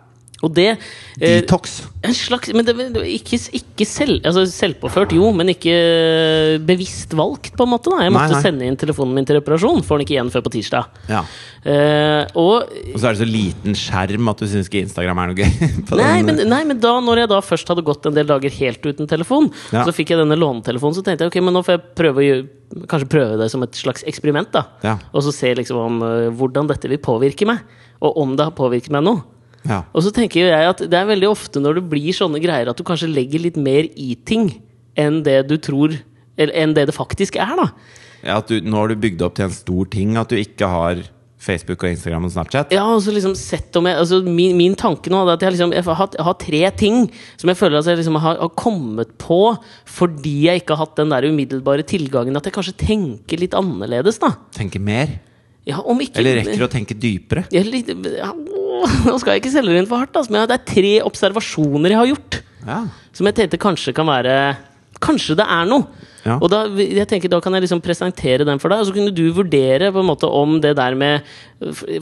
[0.45, 1.79] Og det eh, Detox.
[2.05, 2.75] En slags Men det,
[3.09, 7.89] ikke, ikke selv, altså selvpåført, jo, men ikke eh, bevisst valgt, på en måte.
[7.89, 8.41] da Jeg måtte nei.
[8.45, 9.81] sende inn telefonen min til reparasjon.
[9.87, 10.91] Får den ikke igjen før på tirsdag.
[11.09, 11.23] Ja.
[11.65, 15.31] Eh, og Og så er det så liten skjerm at du syns ikke Instagram er
[15.31, 15.71] noe gøy.
[15.89, 18.53] på Nei men, nei, men da når jeg da først hadde gått en del dager
[18.59, 19.83] helt uten telefon, Ja.
[19.87, 22.27] så fikk jeg denne lånetelefonen, så tenkte jeg ok, men nå får jeg prøve å
[22.27, 22.45] gjøre,
[22.93, 24.51] kanskje prøve det som et slags eksperiment.
[24.53, 24.95] da Ja.
[25.13, 27.65] Og så se liksom om øh, hvordan dette vil påvirke meg,
[28.05, 29.15] og om det har påvirket meg nå.
[29.67, 29.81] Ja.
[29.91, 32.79] Og så tenker jeg at det er veldig ofte når det blir sånne greier, at
[32.79, 34.49] du kanskje legger litt mer i ting
[34.97, 35.93] enn det du tror
[36.37, 37.71] Eller enn det det faktisk er, da.
[38.21, 40.69] ja, at du, nå har du bygd opp til en stor ting at du ikke
[40.69, 40.99] har
[41.47, 42.71] Facebook og Instagram og Snapchat.
[42.73, 45.53] Ja, og så liksom sett om jeg altså min, min tanke nå er at jeg,
[45.55, 46.97] liksom, jeg, har, jeg har tre ting
[47.37, 49.39] som jeg føler at jeg liksom har, har kommet på
[49.97, 52.37] fordi jeg ikke har hatt den der umiddelbare tilgangen.
[52.37, 54.33] At jeg kanskje tenker litt annerledes, da.
[54.57, 55.13] Tenker mer.
[55.67, 57.43] Ja, om ikke Eller rekker å tenke dypere.
[57.51, 60.55] er litt, ja, Nå skal jeg ikke selge det inn for hardt, altså, men det
[60.59, 62.39] er tre observasjoner jeg har gjort.
[62.67, 62.79] Ja.
[63.17, 64.35] Som jeg tenkte kanskje kan være
[65.03, 65.85] Kanskje det er noe.
[66.27, 66.35] Ja.
[66.43, 69.13] Og da, jeg tenker, da kan jeg liksom presentere den for deg, og så kunne
[69.15, 71.23] du vurdere på en måte om det der med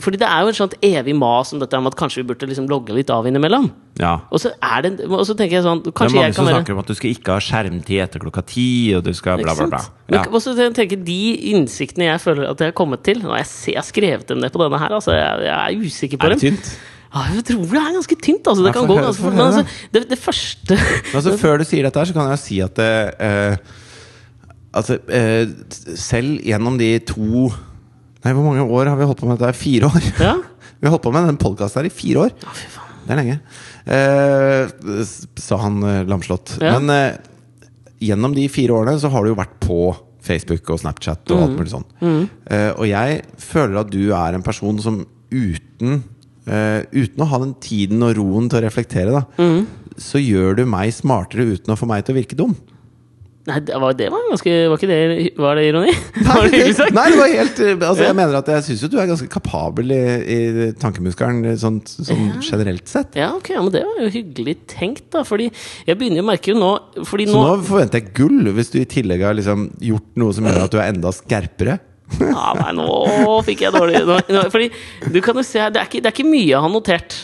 [0.02, 2.48] Fordi det er jo et sånt evig mas om dette om at kanskje vi burde
[2.50, 3.68] liksom logge litt av innimellom.
[4.02, 4.16] ja.
[4.32, 6.82] Og så, er det, og så tenker jeg sånn Det er mange som snakker om
[6.82, 8.66] at du skal ikke ha skjermtid etter klokka ti,
[8.98, 9.82] og du skal bla, bla, bla.
[10.08, 10.24] Men, Ja.
[10.32, 11.20] og så tenker jeg De
[11.52, 14.50] innsiktene jeg føler at jeg har kommet til Nå jeg, jeg har skrevet dem ned
[14.52, 16.56] på denne her, altså jeg, jeg er usikker på Er det dem.
[16.58, 16.76] tynt?
[17.14, 18.46] Ja, jeg tror det er ganske tynt.
[18.50, 18.64] Altså.
[18.66, 19.36] Det kan gå ganske fort.
[19.36, 20.78] Men altså, det, det første
[21.14, 23.56] Altså, før du sier dette her, så kan jeg si at det, eh,
[24.76, 25.46] Altså, eh,
[25.96, 27.46] selv gjennom de to
[28.26, 29.54] Nei, hvor mange år har vi holdt på med dette?
[29.56, 30.08] Fire år?
[30.20, 30.34] Ja,
[30.80, 32.32] Vi har holdt på med den podkasten her i fire år.
[32.42, 32.82] ja fy faen.
[33.06, 33.36] Det er lenge.
[33.86, 35.04] Eh,
[35.40, 36.56] sa han eh, lamslått.
[36.60, 36.74] Ja.
[36.80, 37.62] Men eh,
[38.02, 39.78] gjennom de fire årene så har du jo vært på
[40.26, 41.44] Facebook og Snapchat og Mm.
[41.46, 41.86] alt mulig sånn.
[42.50, 44.98] Eh, og jeg føler at du er en person som
[45.30, 46.02] uten
[46.46, 49.66] eh, Uten å ha den tiden og roen til å reflektere, da, Mm.
[49.98, 52.56] så gjør du meg smartere uten å få meg til å virke dum.
[53.46, 55.92] Nei, det var, det var ganske Var ikke det Var det ironi?
[56.26, 56.62] var det?
[56.96, 59.28] Nei, det var helt eh, Altså, jeg mener at jeg syns jo du er ganske
[59.30, 60.00] kapabel i,
[60.34, 60.38] i
[60.82, 61.78] tankemuskelen eh, sånn,
[62.10, 62.40] ja.
[62.42, 63.14] generelt sett.
[63.14, 65.22] Ja, ok, ja, men det var jo hyggelig tenkt, da.
[65.22, 65.46] Fordi
[65.86, 66.72] jeg begynner å merke jo nå
[67.06, 70.34] Fordi Så nå, nå forventer jeg gull, hvis du i tillegg har liksom gjort noe
[70.34, 71.78] som gjør at du er enda skerpere.
[72.20, 74.18] Ja, Nei, nå fikk jeg dårlig nå,
[74.52, 74.68] Fordi
[75.12, 77.16] du kan jo se det er ikke, det er ikke mye jeg har notert.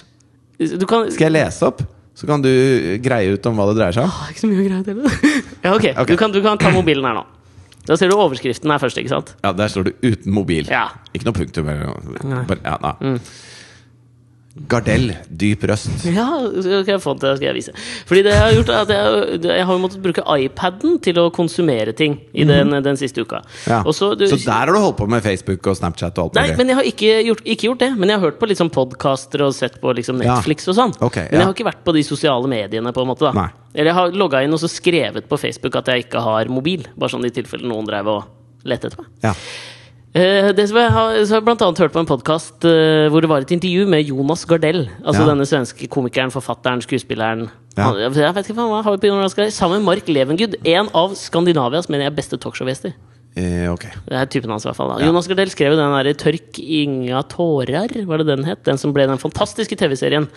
[0.59, 1.85] Du kan Skal jeg lese opp?
[2.18, 2.51] Så kan du
[3.03, 4.11] greie ut om hva det dreier seg om.
[4.12, 5.14] Ah, ikke så mye å greie heller.
[5.64, 6.11] ja, ok, Ok.
[6.12, 7.22] Du, kan, du kan ta mobilen her nå.
[7.89, 9.33] Da ser du overskriften her først, ikke sant?
[9.43, 10.68] Ja, Der står det 'uten mobil'.
[10.70, 10.85] Ja.
[11.16, 11.66] Ikke noe punktum.
[11.66, 13.16] Bare, ja, nei.
[14.69, 16.03] Gardell, dyp røst.
[16.13, 17.73] Ja, okay, den til, skal jeg vise.
[18.09, 21.25] Fordi det jeg har gjort, er at jeg, jeg har måttet bruke iPaden til å
[21.33, 23.41] konsumere ting i den, den siste uka.
[23.65, 23.79] Ja.
[23.89, 26.45] Også, du, Så der har du holdt på med Facebook og Snapchat og alt Nei,
[26.51, 26.59] mulig?
[26.61, 27.91] men jeg har ikke gjort, ikke gjort det.
[27.97, 30.37] Men jeg har hørt på liksom podkaster og sett på liksom Ja.
[30.37, 30.93] Netflix og sånn.
[31.01, 32.93] Ok, Men jeg har ikke vært på de sosiale mediene.
[32.93, 33.49] på en måte da Nei.
[33.73, 36.85] Eller jeg har logga inn og så skrevet på Facebook at jeg ikke har mobil.
[36.95, 38.25] Bare sånn i tilfelle noen drev og
[38.69, 39.09] lette etter meg.
[39.25, 39.33] Ja.
[40.13, 42.67] Eh, det som jeg har, så har jeg blant annet hørt på en podkast
[43.09, 44.83] hvor det var et intervju med Jonas Gardell.
[45.07, 45.29] Altså Ja.
[45.31, 47.47] denne svenske komikeren, forfatteren, skuespilleren.
[47.79, 47.87] Ja.
[47.89, 50.57] Han, jeg vet ikke hva han har på Jonas Gardell Sammen med Mark Levengood.
[50.69, 52.93] En av Skandinavias mener jeg, beste talkshow-gjester.
[53.35, 53.95] Eh, okay.
[54.05, 54.91] Det er typen hans i hvert fall.
[55.01, 55.09] Ja.
[55.09, 58.64] Jonas Gardell skrev jo den der 'Tørk inga tårer', var det den het?
[58.64, 60.28] Den som ble den fantastiske TV-serien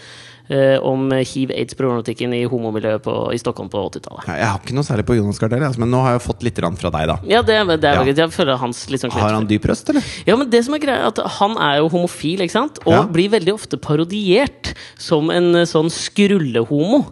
[0.47, 4.29] eh, om hiv-aids-problematikken i homomiljøet på, i Stockholm på 80-tallet.
[4.29, 6.47] Ja, Jeg har ikke noe særlig på Jonas Gardell, altså, men nå har jeg fått
[6.47, 7.17] litt fra deg, da.
[7.27, 8.15] Ja, det, det er Ja.
[8.15, 10.03] Jeg føler hans sånn Har han dyp røst, eller?
[10.25, 12.79] Ja, men det som er greia at Han er jo homofil, ikke sant?
[12.85, 17.03] Og blir veldig ofte parodiert som en eh, sånn skrullehomo.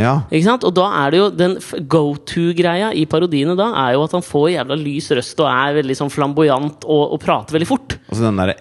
[0.00, 0.14] Ja.
[0.30, 0.64] Ikke sant?
[0.66, 1.56] Og da er det jo den
[1.92, 5.76] go to-greia i parodiene da er jo at han får jævla lys røst og er
[5.80, 7.98] veldig sånn flamboyant og, og prater veldig fort.
[8.08, 8.56] Og så den derre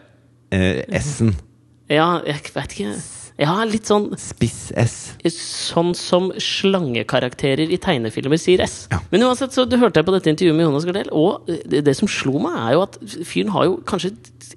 [0.52, 1.34] eh, S-en.
[1.90, 3.00] Ja, jeg vet ikke
[3.40, 4.96] Ja, litt sånn Spiss S.
[5.32, 8.82] Sånn som slangekarakterer i tegnefilmer sier S.
[8.92, 9.00] Ja.
[9.14, 11.96] Men uansett, så du hørte jeg på dette intervjuet med Jonas Gardell, og det, det
[11.96, 14.12] som slo meg, er jo at fyren har jo kanskje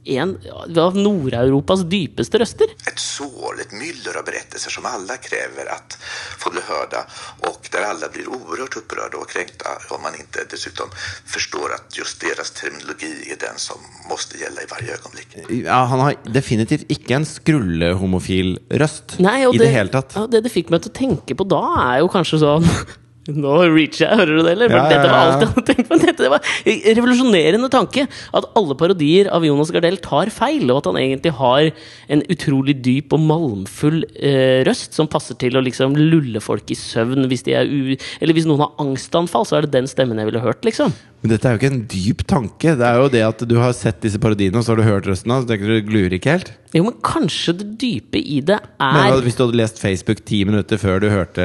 [0.05, 0.35] en
[0.77, 2.73] av Nord-Europas dypeste røster.
[2.91, 5.97] Et sår, ett myller av berettelser som alle krever at
[6.43, 7.05] få bli hörda
[7.47, 10.91] og der alle blir oerhört opprørte og krenkta om man ikke dessutom
[11.31, 13.81] forstår at just deres terminologi er den som
[14.11, 15.37] måste gjelde i hvert øyeblikk.
[15.63, 20.17] Ja, han har definitivt ikke en skrullehomofil røst Nei, i det, hele tatt.
[20.17, 21.63] Ja, det det fikk meg til å tenke på da,
[21.93, 22.67] er jo kanskje sånn
[23.31, 24.73] Nå reacher jeg, hører du det, eller?
[24.75, 25.99] Ja, Dette var alt jeg hadde tenkt på.
[26.03, 28.07] Dette var en revolusjonerende tanke.
[28.35, 31.71] At alle parodier av Jonas Gardell tar feil, og at han egentlig har
[32.17, 36.79] en utrolig dyp og malmfull eh, røst som passer til å liksom lulle folk i
[36.79, 37.95] søvn hvis de er u...
[37.95, 40.91] Eller hvis noen har angstanfall, så er det den stemmen jeg ville hørt, liksom.
[41.23, 42.75] Men dette er jo ikke en dyp tanke.
[42.79, 45.07] Det er jo det at du har sett disse parodiene, og så har du hørt
[45.07, 45.55] røsten hans, du
[45.87, 46.53] glurer ikke helt.
[46.73, 50.41] Jo, men kanskje det dype i det er men hvis du hadde lest Facebook ti
[50.49, 51.45] minutter før du hørte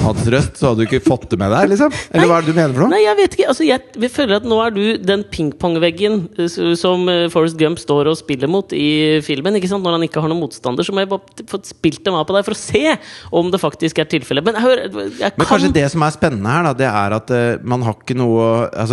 [0.00, 1.92] hans røst, så hadde du ikke fått det med deg, liksom?
[2.10, 2.90] Eller hva er det du mener for noe?
[2.94, 3.46] Nei, jeg vet ikke.
[3.52, 7.78] Altså, jeg, jeg føler at nå er du den pingpongveggen eh, som eh, Forrest Gump
[7.78, 9.58] står og spiller mot i filmen.
[9.60, 9.84] ikke sant?
[9.86, 12.34] Når han ikke har noen motstander, så må jeg bare få spilt dem av på
[12.34, 12.96] deg for å se
[13.38, 14.48] om det faktisk er tilfellet.
[14.48, 14.82] Men hør,
[15.20, 17.98] jeg Men kanskje det som er spennende her, da, det er at uh, man har
[18.00, 18.89] ikke noe Altså,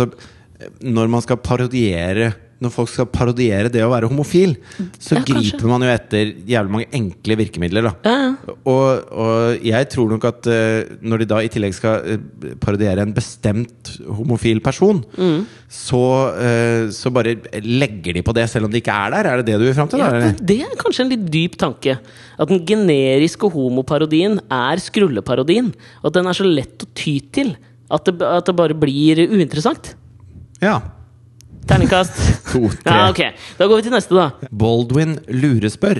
[0.82, 4.56] når man skal parodiere når folk skal parodiere det å være homofil,
[4.98, 7.86] så Ja, griper man jo etter jævlig mange enkle virkemidler.
[8.02, 8.54] Ja, ja.
[8.66, 12.24] Og, og jeg tror nok at eh, når de da i tillegg skal eh,
[12.58, 15.44] parodiere en bestemt homofil person, Mm.
[15.70, 16.02] så,
[16.34, 19.30] eh, så bare legger de på det selv om de ikke er der.
[19.30, 20.02] Er det det du vil fram til?
[20.02, 21.94] Da, det, det er kanskje en litt dyp tanke.
[22.42, 25.70] At den generiske homoparodien er skrulleparodien.
[26.02, 27.54] Og at den er så lett å ty til
[27.90, 29.94] at det, at det bare blir uinteressant.
[30.62, 30.80] Ja.
[31.68, 32.16] Terningkast.
[32.48, 32.94] To, tre.
[32.96, 33.18] Ja, ok.
[33.58, 34.48] Da går vi til neste, da.
[34.56, 35.98] Baldwin lurespør.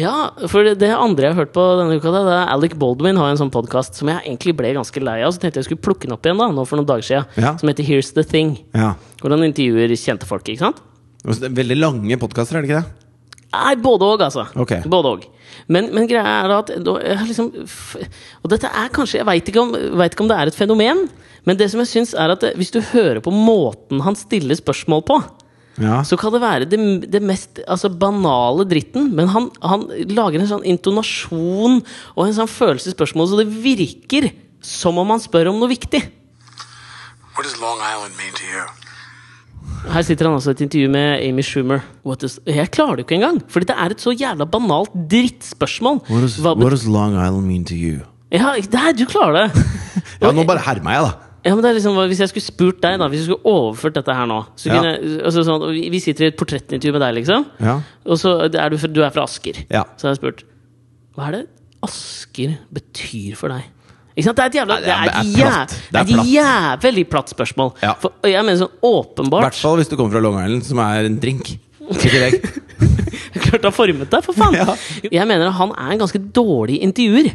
[0.00, 3.20] Ja, for det, det andre jeg har hørt på denne uka, det er Alec Baldwin
[3.20, 5.34] har en sånn podkast som jeg egentlig ble ganske lei av.
[5.36, 7.28] Så tenkte jeg skulle plukke den opp igjen da, nå for noen dager siden.
[7.36, 7.52] Ja.
[7.60, 8.54] Som heter Here's The Thing.
[8.72, 8.94] Ja.
[9.20, 10.48] Hvor han intervjuer kjente folk.
[10.48, 10.80] ikke sant?
[11.26, 12.99] Og så det er Veldig lange podkaster, er det ikke det?
[13.50, 14.44] Nei, både òg, altså.
[14.62, 14.84] Okay.
[14.86, 15.24] Både og.
[15.66, 16.92] Men, men greia er at da,
[17.26, 17.48] liksom,
[18.44, 19.64] Og dette er kanskje Jeg veit ikke,
[19.98, 21.04] vet ikke om det er et fenomen,
[21.48, 25.02] men det som jeg syns er at hvis du hører på måten han stiller spørsmål
[25.08, 25.18] på,
[25.80, 26.02] Ja.
[26.04, 26.78] så kan det være det,
[27.10, 31.78] det mest altså, banale dritten, men han, han lager en sånn intonasjon
[32.14, 34.28] og en sånn følelse i spørsmålet, så det virker
[34.60, 36.02] som om han spør om noe viktig.
[37.34, 38.66] What does Long Island mean to you?
[39.88, 41.80] Her sitter han altså i et intervju med Amy Schumer.
[42.22, 43.38] Is, jeg klarer det jo ikke engang!
[43.48, 46.02] Fordi det er et så jævla banalt drittspørsmål.
[46.10, 48.00] What is, Hva what does Long Island mean to you?
[48.30, 49.64] ja, der, du klarer det!
[50.22, 51.12] Ja, nå bare hermer jeg, da.
[51.48, 53.94] Ja, men det er liksom, Hvis jeg skulle spurt deg, da Hvis jeg skulle overført
[53.96, 54.74] dette her nå så Ja.
[54.76, 57.46] kunne, jeg- altså sånn, vi- Vi sitter i et portrettintervju med deg, liksom.
[57.60, 57.78] Ja.
[58.04, 59.64] Og så er du, fra- du er fra Asker.
[59.70, 59.84] Ja.
[59.96, 60.44] Så har jeg spurt
[61.16, 61.46] Hva er det
[61.82, 63.64] Asker betyr for deg?
[64.16, 64.36] Ikke sant?
[64.36, 65.74] Det er et jævla Nei, Det er et, det er platt.
[65.90, 67.72] Det er det er et jævlig platt spørsmål.
[67.82, 67.94] Ja.
[68.02, 70.82] For, jeg mener sånn I åpenbart hvert fall hvis du kommer fra Long Island, som
[70.84, 71.54] er en drink.
[71.54, 71.58] I.
[73.40, 74.54] Klart det har formet deg, for faen!
[74.58, 74.74] Ja.
[75.10, 77.28] Jeg mener at han er en ganske dårlig intervjuer.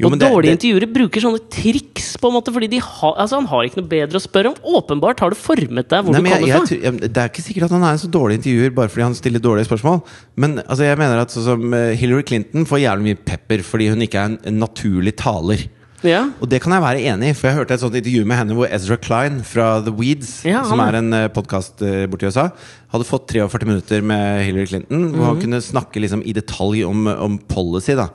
[0.00, 3.14] Jo, og det- dårlige det- intervjuere bruker sånne triks, på en måte fordi de har,
[3.16, 4.56] altså, han har ikke noe bedre å spørre om.
[4.78, 7.08] Åpenbart har det formet deg hvor Nei, du kommer jeg, jeg, fra.
[7.08, 9.40] det er ikke sikkert at han er en så dårlig intervjuer bare fordi han stiller
[9.42, 10.02] dårlige spørsmål.
[10.36, 13.88] Men altså, jeg mener at sånn som eh, Hillary Clinton får jævlig mye pepper fordi
[13.90, 15.66] hun ikke er en, en naturlig taler.
[16.04, 16.26] Ja.
[16.40, 18.54] Og det kan jeg være enig i, for jeg hørte et sånt intervju med henne
[18.58, 21.80] hvor Ezra Klein fra The Weeds, Ja, som er- en uh, podkast
[22.10, 22.50] borti USA,
[22.92, 25.26] hadde fått 43 minutter med Hillary Clinton, hvor Mhm.
[25.32, 27.94] han kunne snakke liksom i detalj om, om policy.
[27.94, 28.08] da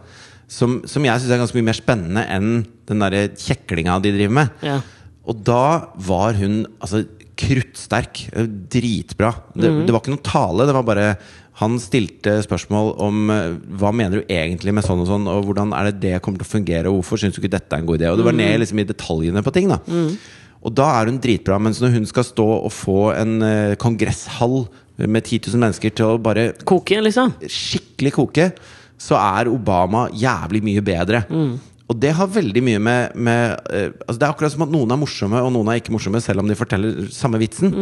[0.47, 4.33] Som, som jeg syns er ganske mye mer spennende enn den derre kjeklinga de driver
[4.33, 4.49] med.
[4.61, 4.81] Ja.
[5.25, 7.05] Og da var hun altså
[7.37, 8.27] kruttsterk.
[8.33, 9.33] eh, Dritbra.
[9.55, 9.85] Det, Mhm.
[9.85, 10.65] det var ikke noe tale.
[10.67, 11.17] Det var bare
[11.61, 15.73] Han stilte spørsmål om eh, hva mener du egentlig med sånn og sånn, og hvordan
[15.77, 17.89] er det det kommer til å fungere, og hvorfor syns du ikke dette er en
[17.89, 18.09] god idé?
[18.11, 19.69] Og det var ned liksom i detaljene på ting.
[19.69, 19.79] da
[20.61, 21.57] Og da er hun dritbra.
[21.61, 24.65] Mens når hun skal stå og få en uh, kongresshall
[25.01, 27.33] med 10 000 mennesker til å bare Koke, liksom.
[27.49, 28.51] skikkelig koke,
[29.01, 31.23] så er Obama jævlig mye bedre.
[31.91, 34.93] Og det har veldig mye med, med eh, altså Det er akkurat som at noen
[34.93, 37.73] er morsomme, og noen er ikke morsomme, selv om de forteller samme vitsen.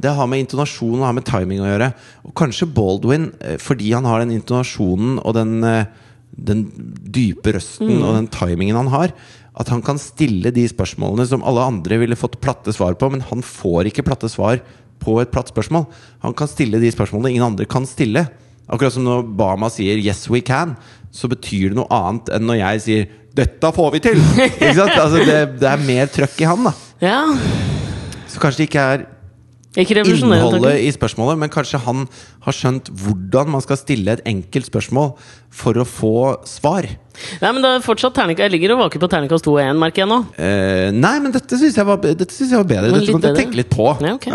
[0.00, 1.90] Det har med intonasjon og har med timing å gjøre.
[2.24, 5.84] Og kanskje Baldwin, eh, fordi han har den intonasjonen og den, eh,
[6.32, 6.64] den
[7.12, 9.12] dype røsten og den timingen han har,
[9.58, 13.24] at han kan stille de spørsmålene som alle andre ville fått platte svar på, men
[13.26, 14.62] han får ikke platte svar
[15.02, 15.88] på et platt spørsmål.
[16.22, 18.28] Han kan stille de spørsmålene ingen andre kan stille.
[18.68, 20.76] Akkurat som når Obama sier 'yes, we can',
[21.10, 23.08] så betyr det noe annet enn når jeg sier
[23.38, 24.22] 'dette får vi til'!
[24.48, 24.96] Ikke sant?
[24.98, 26.74] Altså, det, det er mer trøkk i han, da.
[27.04, 27.20] Ja.
[28.28, 29.06] Så kanskje det ikke er.
[29.78, 32.06] Innholdet i spørsmålet, men kanskje han
[32.46, 35.12] har skjønt hvordan man skal stille et enkelt spørsmål
[35.54, 36.14] for å få
[36.48, 36.88] svar.
[37.42, 39.78] Nei, men det er fortsatt ternika, Jeg ligger og vaker på terningkast 2 og 1,
[39.80, 40.18] merker jeg nå.
[40.38, 42.90] Eh, nei, men dette syns jeg, var- dette synes jeg var bedre.
[42.92, 43.88] Men Dette kan du tenke litt på.
[44.00, 44.28] Ja, ok.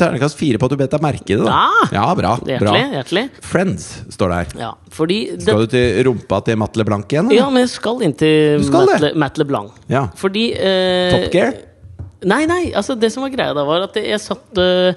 [0.00, 1.40] Terningkast 4 på at du bet deg merke det.
[1.44, 1.50] Da.
[1.50, 1.88] Ja.
[1.92, 2.36] ja, bra.
[2.38, 2.60] Hjertelig.
[2.60, 2.72] bra.
[2.96, 4.54] hjertelig Friends står der.
[4.62, 7.26] Ja, fordi det, Skal du til rumpa til Matt LeBlanc igjen?
[7.28, 7.36] eller?
[7.42, 9.00] Ja, men jeg skal inn til skal Matt?
[9.04, 9.76] Le, Matt LeBlanc.
[9.92, 10.06] Ja.
[10.16, 11.52] Fordi eh, Top Gear?
[12.28, 14.92] Nei, nei, altså det som var greia da, var at jeg satt uh,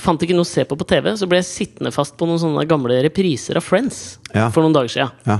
[0.00, 1.10] fant ikke noe å se på på TV.
[1.20, 4.48] Så ble jeg sittende fast på noen sånne gamle repriser av Friends Ja.
[4.54, 5.12] for noen dager siden.
[5.28, 5.38] Ja.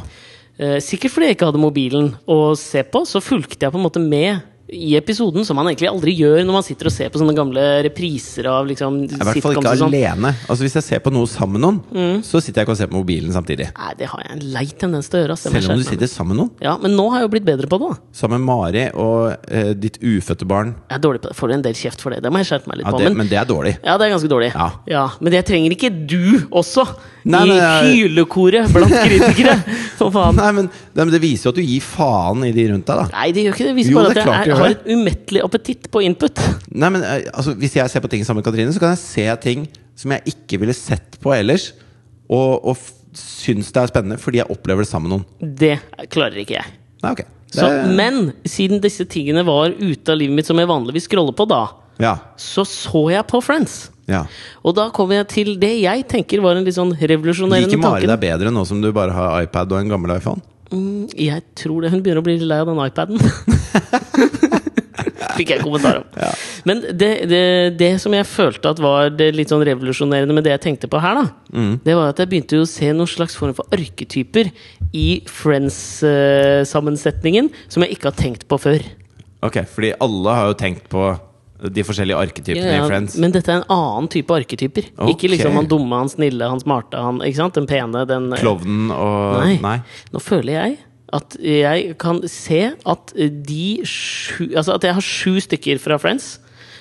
[0.61, 3.87] Uh, sikkert fordi jeg ikke hadde mobilen å se på, så fulgte jeg på en
[3.89, 7.21] måte med i episoden, som man egentlig aldri gjør når man sitter og ser på
[7.21, 9.93] sånne gamle repriser av liksom, I hvert fall ikke sånn.
[9.93, 9.97] Mm.
[9.99, 10.31] alene.
[10.49, 12.91] Altså Hvis jeg ser på noe sammen med noen, så sitter jeg ikke og ser
[12.93, 13.69] på mobilen samtidig.
[13.77, 15.37] Nei, det har jeg en lei tendens til å gjøre.
[15.43, 16.53] Selv om du sitter sammen med noen.
[16.65, 17.91] Ja, Men nå har jeg jo blitt bedre på det.
[17.93, 20.75] da Sammen med Mari og eh, ditt ufødte barn.
[20.89, 21.37] Jeg er dårlig på det.
[21.37, 22.23] Får en del kjeft for det.
[22.25, 22.99] Det må jeg skjerpe meg litt Ja, på.
[23.03, 23.75] det, men, men det er dårlig.
[23.85, 24.53] ja, det er ganske dårlig.
[24.89, 25.05] Ja.
[25.21, 26.89] Men det trenger ikke du også!
[27.25, 27.57] Nei, nei,
[27.87, 29.57] I hylekoret blant kritikere!
[30.01, 30.35] For faen.
[30.39, 33.03] Nei, men, nei, men Det viser jo at du gir faen i de rundt deg,
[33.05, 33.05] da.
[33.15, 33.69] Nei, det gjør ikke det.
[33.73, 34.79] Det viser Jo, bare det at jeg gjør har det.
[34.81, 36.43] et umettelig appetitt på input.
[36.73, 39.03] Nei, men eh, altså, Hvis jeg ser på ting sammen med Katrine, så kan jeg
[39.05, 39.69] se ting
[40.03, 41.69] som jeg ikke ville sett på ellers,
[42.33, 42.81] og, og
[43.15, 45.55] syns det er spennende fordi jeg opplever det sammen med noen.
[45.61, 45.77] Det
[46.11, 46.75] klarer ikke jeg.
[47.05, 51.05] Nei, ok Så, men siden disse tingene var ute av livet mitt, som jeg vanligvis
[51.11, 51.67] scroller på da,
[52.01, 53.92] Ja, så så jeg på Friends.
[54.11, 54.25] Ja.
[54.67, 58.01] Og da kommer jeg til det jeg tenker var en litt sånn revolusjonerende Liker Mari
[58.03, 58.11] tanke.
[58.13, 60.41] deg bedre nå som du bare har iPad og en gammel iPhone?
[61.21, 61.91] Jeg tror det.
[61.93, 63.19] Hun begynner å bli lei av den iPaden.
[65.37, 66.05] Fikk jeg kommentar om.
[66.69, 67.43] Men det, det,
[67.81, 70.99] det som jeg følte at var det litt sånn revolusjonerende med det jeg tenkte på
[71.03, 71.75] her, da, Mm.
[71.85, 74.47] det var at jeg begynte å se noen slags form for arketyper
[74.97, 78.81] i Friends-sammensetningen som jeg ikke har tenkt på før.
[79.45, 81.03] Ok, fordi alle har jo tenkt på
[81.71, 83.17] de forskjellige arketypene Ja, i Friends.
[83.23, 84.89] men dette er en annen type arketyper.
[85.13, 87.55] Ikke liksom han dumme, han snille, han smarte, han ikke sant?
[87.55, 89.59] Den pene, den Klovnen og Nei.
[89.63, 89.77] Nei.
[90.13, 90.79] Nå føler jeg
[91.13, 96.39] at jeg kan se at de sju Altså at jeg har sju stykker fra Friends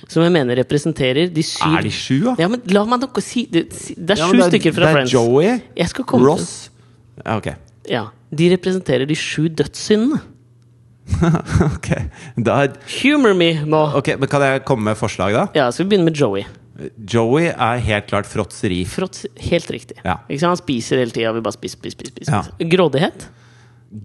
[0.09, 2.36] som jeg mener representerer de syv Er de sju, da?
[2.39, 3.67] Ja, men la meg nok si Det,
[3.97, 5.11] det er Ja, sju det stykker fra Friends.
[5.11, 5.93] det er Friends.
[6.15, 7.23] Joey, Ross til.
[7.25, 7.49] Ja, ok.
[7.91, 10.21] Ja, De representerer de sju dødssyndene.
[11.76, 11.89] ok.
[12.47, 12.57] Da,
[13.01, 13.82] Humor me nå!
[13.99, 15.45] ok, Men kan jeg komme med forslag, da?
[15.57, 16.45] Ja, Skal vi begynne med Joey?
[16.97, 18.80] Joey er helt klart fråtseri.
[18.89, 19.99] Frotts, helt riktig.
[20.05, 20.16] Ja.
[20.32, 21.34] Han spiser hele tida.
[21.38, 22.16] Bare spiser, spiser, spise.
[22.16, 22.32] spise.
[22.32, 22.70] Ja.
[22.72, 23.28] Grådighet?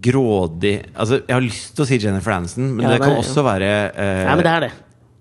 [0.02, 3.12] Grådig Altså, jeg har lyst til å si Jennifer Aniston, men Ja, det det kan
[3.14, 4.72] er- også være eh, Nei, men det er det.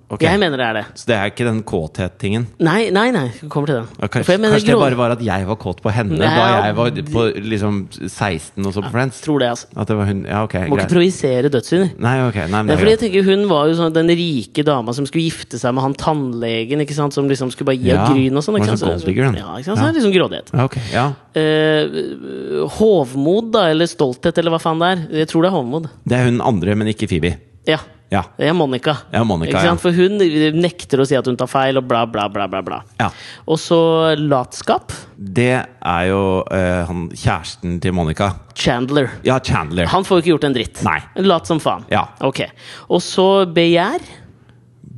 [0.10, 0.22] Ok.
[0.22, 0.84] Jeg mener det er det.
[1.00, 2.46] Så det er ikke den kåthet-tingen?
[2.60, 3.24] Nei, nei, nei.
[3.50, 3.88] Kommer til den.
[4.02, 6.76] Ja, Kanskje, kanskje det bare var at jeg var kåt på henne Nei, da jeg
[6.78, 9.22] var på liksom 16 og så på Friends?
[9.26, 9.68] Tror det, altså.
[9.76, 10.94] At det var hun Ja, ok, Må ikke greit.
[10.94, 11.90] projisere dødssynder.
[12.00, 14.64] Nei, ok, nei, men det fordi er jeg tenker Hun var jo sånn den rike
[14.68, 16.82] dama som skulle gifte seg med han tannlegen.
[16.86, 17.14] Ikke sant?
[17.18, 18.60] Som liksom skulle bare gi Ja, gryn og sånn.
[18.62, 19.02] ikke sånn sant?
[19.02, 19.34] Så, digger.
[19.36, 19.80] Ja, ikke sant?
[19.80, 19.92] Så Ja.
[19.98, 20.54] liksom grådighet.
[20.54, 21.08] Okay, ok, ja.
[21.36, 25.04] Uh, hovmod, da, eller stolthet, eller hva faen det er.
[25.24, 25.90] Jeg tror det er hovmod.
[26.08, 27.36] Det er hun andre, men ikke Phoebe.
[27.68, 27.80] Ja.
[28.14, 28.22] Ja.
[28.38, 28.94] Det er Monica.
[29.12, 29.82] Ja, Monica, sant?
[29.82, 30.20] For hun
[30.56, 32.46] nekter å si at hun tar feil, og bla, bla, bla.
[32.52, 32.82] bla, bla.
[33.02, 33.10] ja.
[33.50, 33.80] Og så
[34.20, 34.94] latskap.
[35.16, 36.22] Det er jo
[36.54, 38.32] eh, han kjæresten til Monica.
[38.56, 39.10] Chandler.
[39.28, 39.90] Ja, Chandler.
[39.92, 40.84] Han får jo ikke gjort en dritt.
[40.86, 41.00] Nei.
[41.26, 41.88] Lat som faen.
[41.92, 42.06] Ja.
[42.26, 42.46] Ok.
[42.90, 44.06] Og så begjær.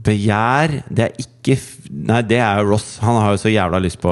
[0.08, 2.98] Begjær, det er ikke Nei, det er jo Ross.
[3.00, 4.12] Han har jo så jævla lyst på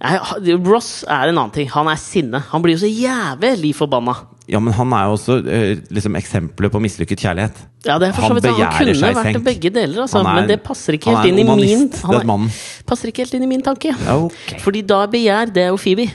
[0.00, 1.68] Ha- Ross er en annen ting.
[1.74, 2.40] Han er sinne.
[2.50, 4.14] Han blir jo så jævlig forbanna.
[4.48, 7.58] Ja, men han er jo også eh, liksom eksempelet på mislykket kjærlighet.
[7.84, 9.44] Ja, det er for så vidt Han han kunne vært senk.
[9.44, 12.50] begge deler, altså, er- men det passer ikke helt er inn i min han mannen.
[12.86, 13.92] passer ikke helt inn i min tanke.
[14.08, 14.58] Okay.
[14.58, 16.08] Fordi da begjær, det er jo Phoebe.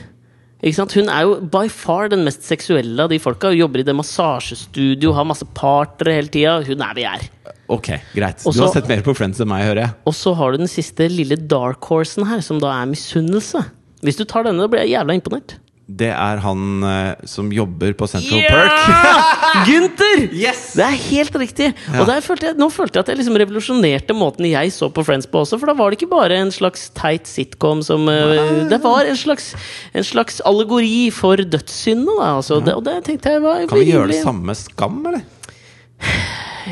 [0.64, 3.50] Hun er jo by far den mest seksuelle av de folka.
[3.52, 6.54] Hun jobber i det massasjestudio, har masse partnere hele tida.
[6.64, 7.26] Hun er begjær.
[7.68, 8.40] Ok, greit.
[8.46, 9.94] Også, Du har sett mer på Friends enn meg, hører jeg.
[10.06, 13.64] Og så har du den siste lille dark horsen her, som da er misunnelse.
[14.02, 15.58] Hvis du tar denne, da blir jeg jævla imponert.
[15.86, 18.88] Det er han eh, som jobber på Central Perk.
[19.68, 20.24] Gunther!
[20.34, 20.72] Yes!
[20.74, 21.68] Det er helt riktig!
[21.94, 25.04] Og der følte jeg, nå følte jeg at jeg liksom revolusjonerte måten jeg så på
[25.06, 25.60] Friends på også.
[25.62, 29.20] For da var det ikke bare en slags teit sitcom som eh, Det var en
[29.20, 29.52] slags,
[29.94, 32.32] en slags allegori for dødssyndene, da.
[32.40, 35.22] Altså, det, og det tenkte jeg var Kan vi gjøre det rimelig- samme Skam, eller?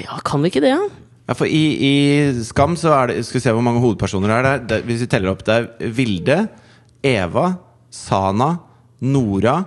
[0.02, 0.82] Ja, kan vi ikke det, ja?
[1.30, 1.94] Ja, for i, i
[2.44, 4.42] Skam så er det Skal vi se hvor mange hovedpersoner det er.
[4.44, 6.42] Det er, det, hvis vi teller opp, det er Vilde,
[7.06, 7.52] Eva,
[7.94, 8.56] Sana,
[9.04, 9.58] Nora,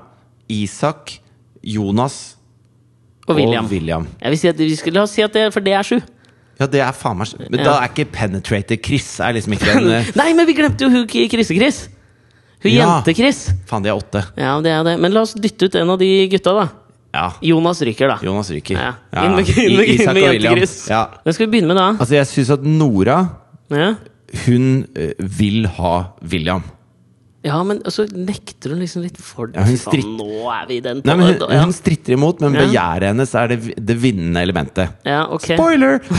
[0.49, 1.17] Isak,
[1.63, 2.35] Jonas
[3.27, 3.65] Og William.
[3.65, 4.07] og William.
[4.21, 5.99] Jeg vil si at vi skal, la oss si at det, for det er sju.
[6.57, 7.65] Ja, det er faen meg Men Ja.
[7.67, 10.89] da er ikke Penetrator Chris er liksom ikke en eh, Nei, men vi glemte jo
[10.89, 11.83] hun Krisse-Chris!
[12.63, 12.87] Hun Ja.
[13.03, 13.51] jente-Chris.
[13.69, 14.23] Faen, de er åtte.
[14.35, 14.95] Ja, det er det.
[14.99, 16.67] Men la oss dytte ut en av de gutta, da.
[17.13, 17.27] Ja.
[17.45, 18.17] Jonas ryker, da.
[18.25, 18.73] Jonas ryker.
[18.79, 18.95] Ja.
[19.13, 19.25] Ja.
[19.27, 20.57] Inn med, inn med, Isak og William.
[20.89, 21.03] Ja.
[21.23, 21.85] Hvem skal vi begynne med da?
[21.93, 23.19] Altså, jeg syns at Nora
[23.69, 23.91] Ja.
[24.45, 25.93] Hun eh, vil ha
[26.25, 26.63] William.
[27.47, 29.61] Ja, men så nekter hun liksom litt for det.
[29.61, 31.61] Ja, hun stritt- Nå er vi i den Nei, men hun, ja.
[31.63, 32.65] hun stritter imot, men Ja.
[32.65, 34.97] begjæret hennes er det, det vinnende elementet.
[35.07, 35.47] ja, ok.
[35.55, 36.01] Spoiler!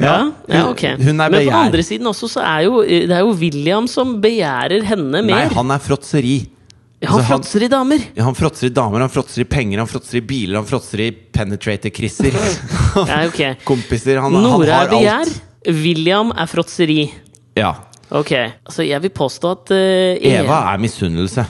[0.00, 0.82] Ja, ja, ok.
[1.00, 4.16] Hun er men på andre siden også, så er jo det er jo William som
[4.22, 5.46] begjærer henne mer.
[5.46, 6.36] Nei, han er fråtseri.
[7.02, 8.04] Ja, han altså, fråtser i damer.
[8.16, 11.02] Ja, han fråtser i damer, han fråtser i penger, han fråtser i biler, han fråtser
[11.06, 12.36] i penetrator-krisser.
[12.96, 13.58] Ja, okay.
[13.68, 14.16] Kompiser.
[14.24, 15.28] Han, han Nora er begjær.
[15.68, 17.02] William er fråtseri.
[17.58, 17.74] Ja.
[18.10, 18.32] Ok,
[18.64, 21.46] altså jeg vil påstå at uh, Eva er misunnelse.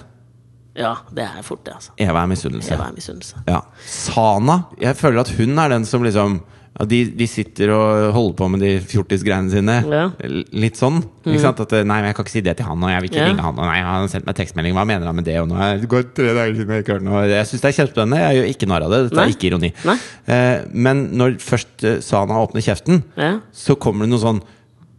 [0.76, 1.94] Ja, det er fort det, altså.
[2.00, 2.74] Eva er misunnelse.
[2.74, 3.40] Eva er misunnelse.
[3.48, 3.62] Ja.
[3.88, 6.40] Sana Jeg føler at hun er den som liksom
[6.76, 9.76] ja, de, de sitter og holder på med de fjortisgreiene sine.
[9.88, 10.02] Ja.
[10.52, 10.98] Litt sånn.
[11.24, 11.62] Ikke sant?
[11.64, 13.22] At, eh, nei, men jeg kan ikke si det til han, og jeg vil ikke
[13.22, 13.28] Ja.
[13.30, 13.54] ringe han.
[13.56, 15.38] Og nei, han har sendt meg tekstmelding, hva mener han med det?
[15.40, 17.22] Og nå er det går tre dager siden jeg ikke hørte noe.
[17.30, 18.20] Jeg syns det er kjempespennende.
[18.20, 19.00] Jeg gjør ikke narr av det.
[19.06, 19.24] Dette Nei.
[19.24, 19.72] er ikke ironi.
[20.36, 23.02] Eh, men når først eh, Sana åpner kjeften,
[23.56, 24.42] så kommer det noe sånn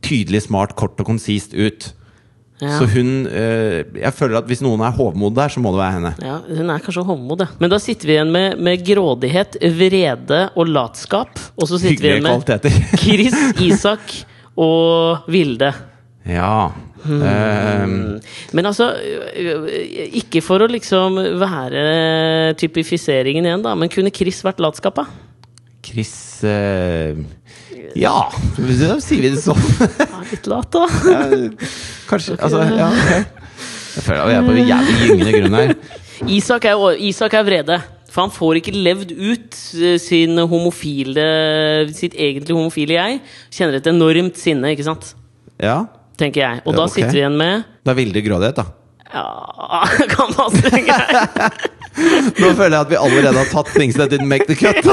[0.06, 1.94] tydelig, smart, kort og konsist ut.
[2.58, 2.72] Ja.
[2.80, 5.94] Så hun øh, Jeg føler at hvis noen er hovmod der, så må det være
[6.00, 6.12] henne.
[6.26, 7.48] Ja, Hun er kanskje hovmod, ja.
[7.62, 11.38] Men da sitter vi igjen med, med grådighet, vrede og latskap.
[11.54, 12.82] Og så sitter vi igjen med kvaliteter.
[13.04, 14.16] Chris, Isak
[14.58, 15.74] og Vilde.
[16.26, 16.72] ja.
[17.08, 17.22] Hmm.
[17.22, 18.20] Eh,
[18.58, 18.88] Men altså,
[19.38, 19.68] øh,
[20.18, 21.84] ikke for å liksom være
[22.58, 25.06] typifiseringen igjen, da, men kunne Chris vært latskapa?
[25.86, 27.14] Chris eh,
[27.98, 28.16] Ja,
[28.58, 29.60] da sier vi det sånn.
[30.02, 30.86] Ja, litt lat, da.
[32.10, 32.38] Kanskje.
[32.38, 32.90] Altså, ja.
[33.98, 35.76] Jeg føler at vi er på jævlig gyngende grunn her.
[36.38, 37.78] Isak er, Isak er vrede.
[38.12, 41.26] For han får ikke levd ut øh, sin homofile
[41.94, 43.22] sitt egentlig homofile jeg.
[43.54, 45.12] Kjenner et enormt sinne, ikke sant?
[45.62, 45.84] Ja,
[46.18, 46.62] Tenker jeg.
[46.66, 46.94] Og Ja, da okay.
[46.96, 48.66] sitter vi igjen med Det er vilde grådighet, da.
[49.14, 51.68] Ja Kan man si greit?
[52.38, 54.84] Nå føler jeg at vi allerede har tatt things that didn't make the cut.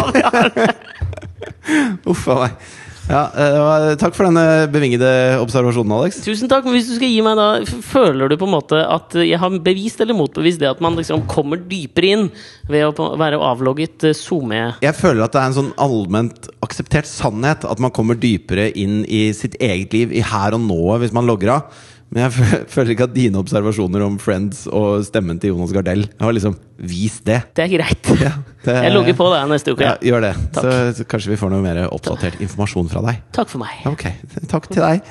[2.10, 2.72] Uff a meg.
[3.04, 6.22] Ja, uh, takk for denne bevingede observasjonen, Alex.
[6.24, 7.48] Tusen takk, men hvis du skal gi meg da
[7.84, 11.26] Føler du på en måte at jeg har bevist eller motbevist det at man liksom
[11.28, 12.30] kommer dypere inn
[12.70, 14.62] ved å være avlogget eh, SoMe?
[14.84, 19.02] Jeg føler at det er en sånn allment akseptert sannhet at man kommer dypere inn
[19.04, 21.84] i sitt eget liv i her og nå hvis man logger av.
[22.14, 26.34] Men jeg føler ikke at dine observasjoner om Friends og stemmen til Jonas Gardell har
[26.36, 27.40] liksom vist det.
[27.58, 28.10] Det er greit.
[28.24, 28.30] Ja,
[28.64, 29.84] det- Jeg logger på det neste uke.
[29.84, 30.30] Ja, gjør det.
[30.54, 33.18] Så, så kanskje vi får noe mer oppdatert informasjon fra deg.
[33.36, 33.82] Takk for meg.
[33.90, 34.06] Ok,
[34.54, 35.02] Takk til deg.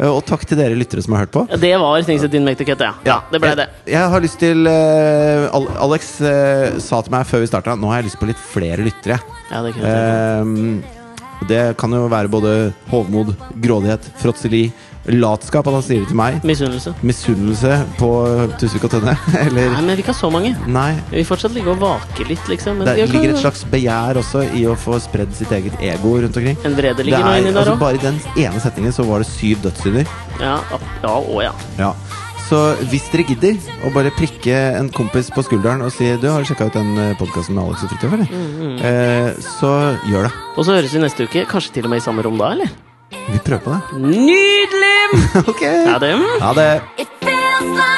[0.00, 1.44] Eh, Og takk til dere lyttere som har hørt på.
[1.60, 2.94] Det var Things That Didn't Make the Cut, ja.
[3.06, 3.20] ja.
[3.32, 3.68] Det ble det.
[3.84, 7.92] Jeg, jeg har lyst til uh, Alex uh, sa til meg før vi starta Nå
[7.92, 9.20] har jeg lyst på litt flere lyttere.
[9.52, 10.40] Ja, det kunne jeg.
[10.40, 12.52] Ehm, det kan jo være både
[12.90, 14.64] hovmod, grådighet, fråtseri,
[15.08, 16.40] latskap, at han sier det til meg.
[16.46, 16.92] Misunnelse.
[17.06, 18.08] Misunnelse på
[18.58, 19.14] Tusvik og Tønne.
[19.46, 20.50] Eller Nei, men vi ikke har så mange.
[20.66, 20.90] Nei.
[21.12, 22.80] Vi fortsatt ligger og vaker litt, liksom.
[22.82, 26.16] Men Det vi ligger et slags begjær også i å få spredd sitt eget ego
[26.22, 26.58] rundt omkring.
[26.66, 27.82] En vrede Det ligger nå er, inni der altså, òg.
[27.86, 30.10] bare i den ene setningen så var det syv dødssynder.
[30.42, 30.58] Ja,
[31.04, 31.52] ja, og ja.
[31.78, 31.92] Ja.
[32.46, 32.58] Så
[32.92, 36.68] hvis dere gidder å bare prikke en kompis på skulderen og si Du har sjekka
[36.68, 38.30] ut den podkasten med Alex og Fridtjof, eller?
[38.30, 39.70] Mm, Eh, så
[40.06, 40.32] gjør det.
[40.54, 41.46] Og så høres vi neste uke.
[41.50, 42.70] Kanskje til og med i samme rom da, eller?
[43.32, 44.02] Vi prøver på det.
[44.04, 44.95] Nydelig!
[45.10, 45.20] dem!
[45.50, 45.62] ok.
[45.86, 45.98] Ha
[46.96, 47.95] It feels like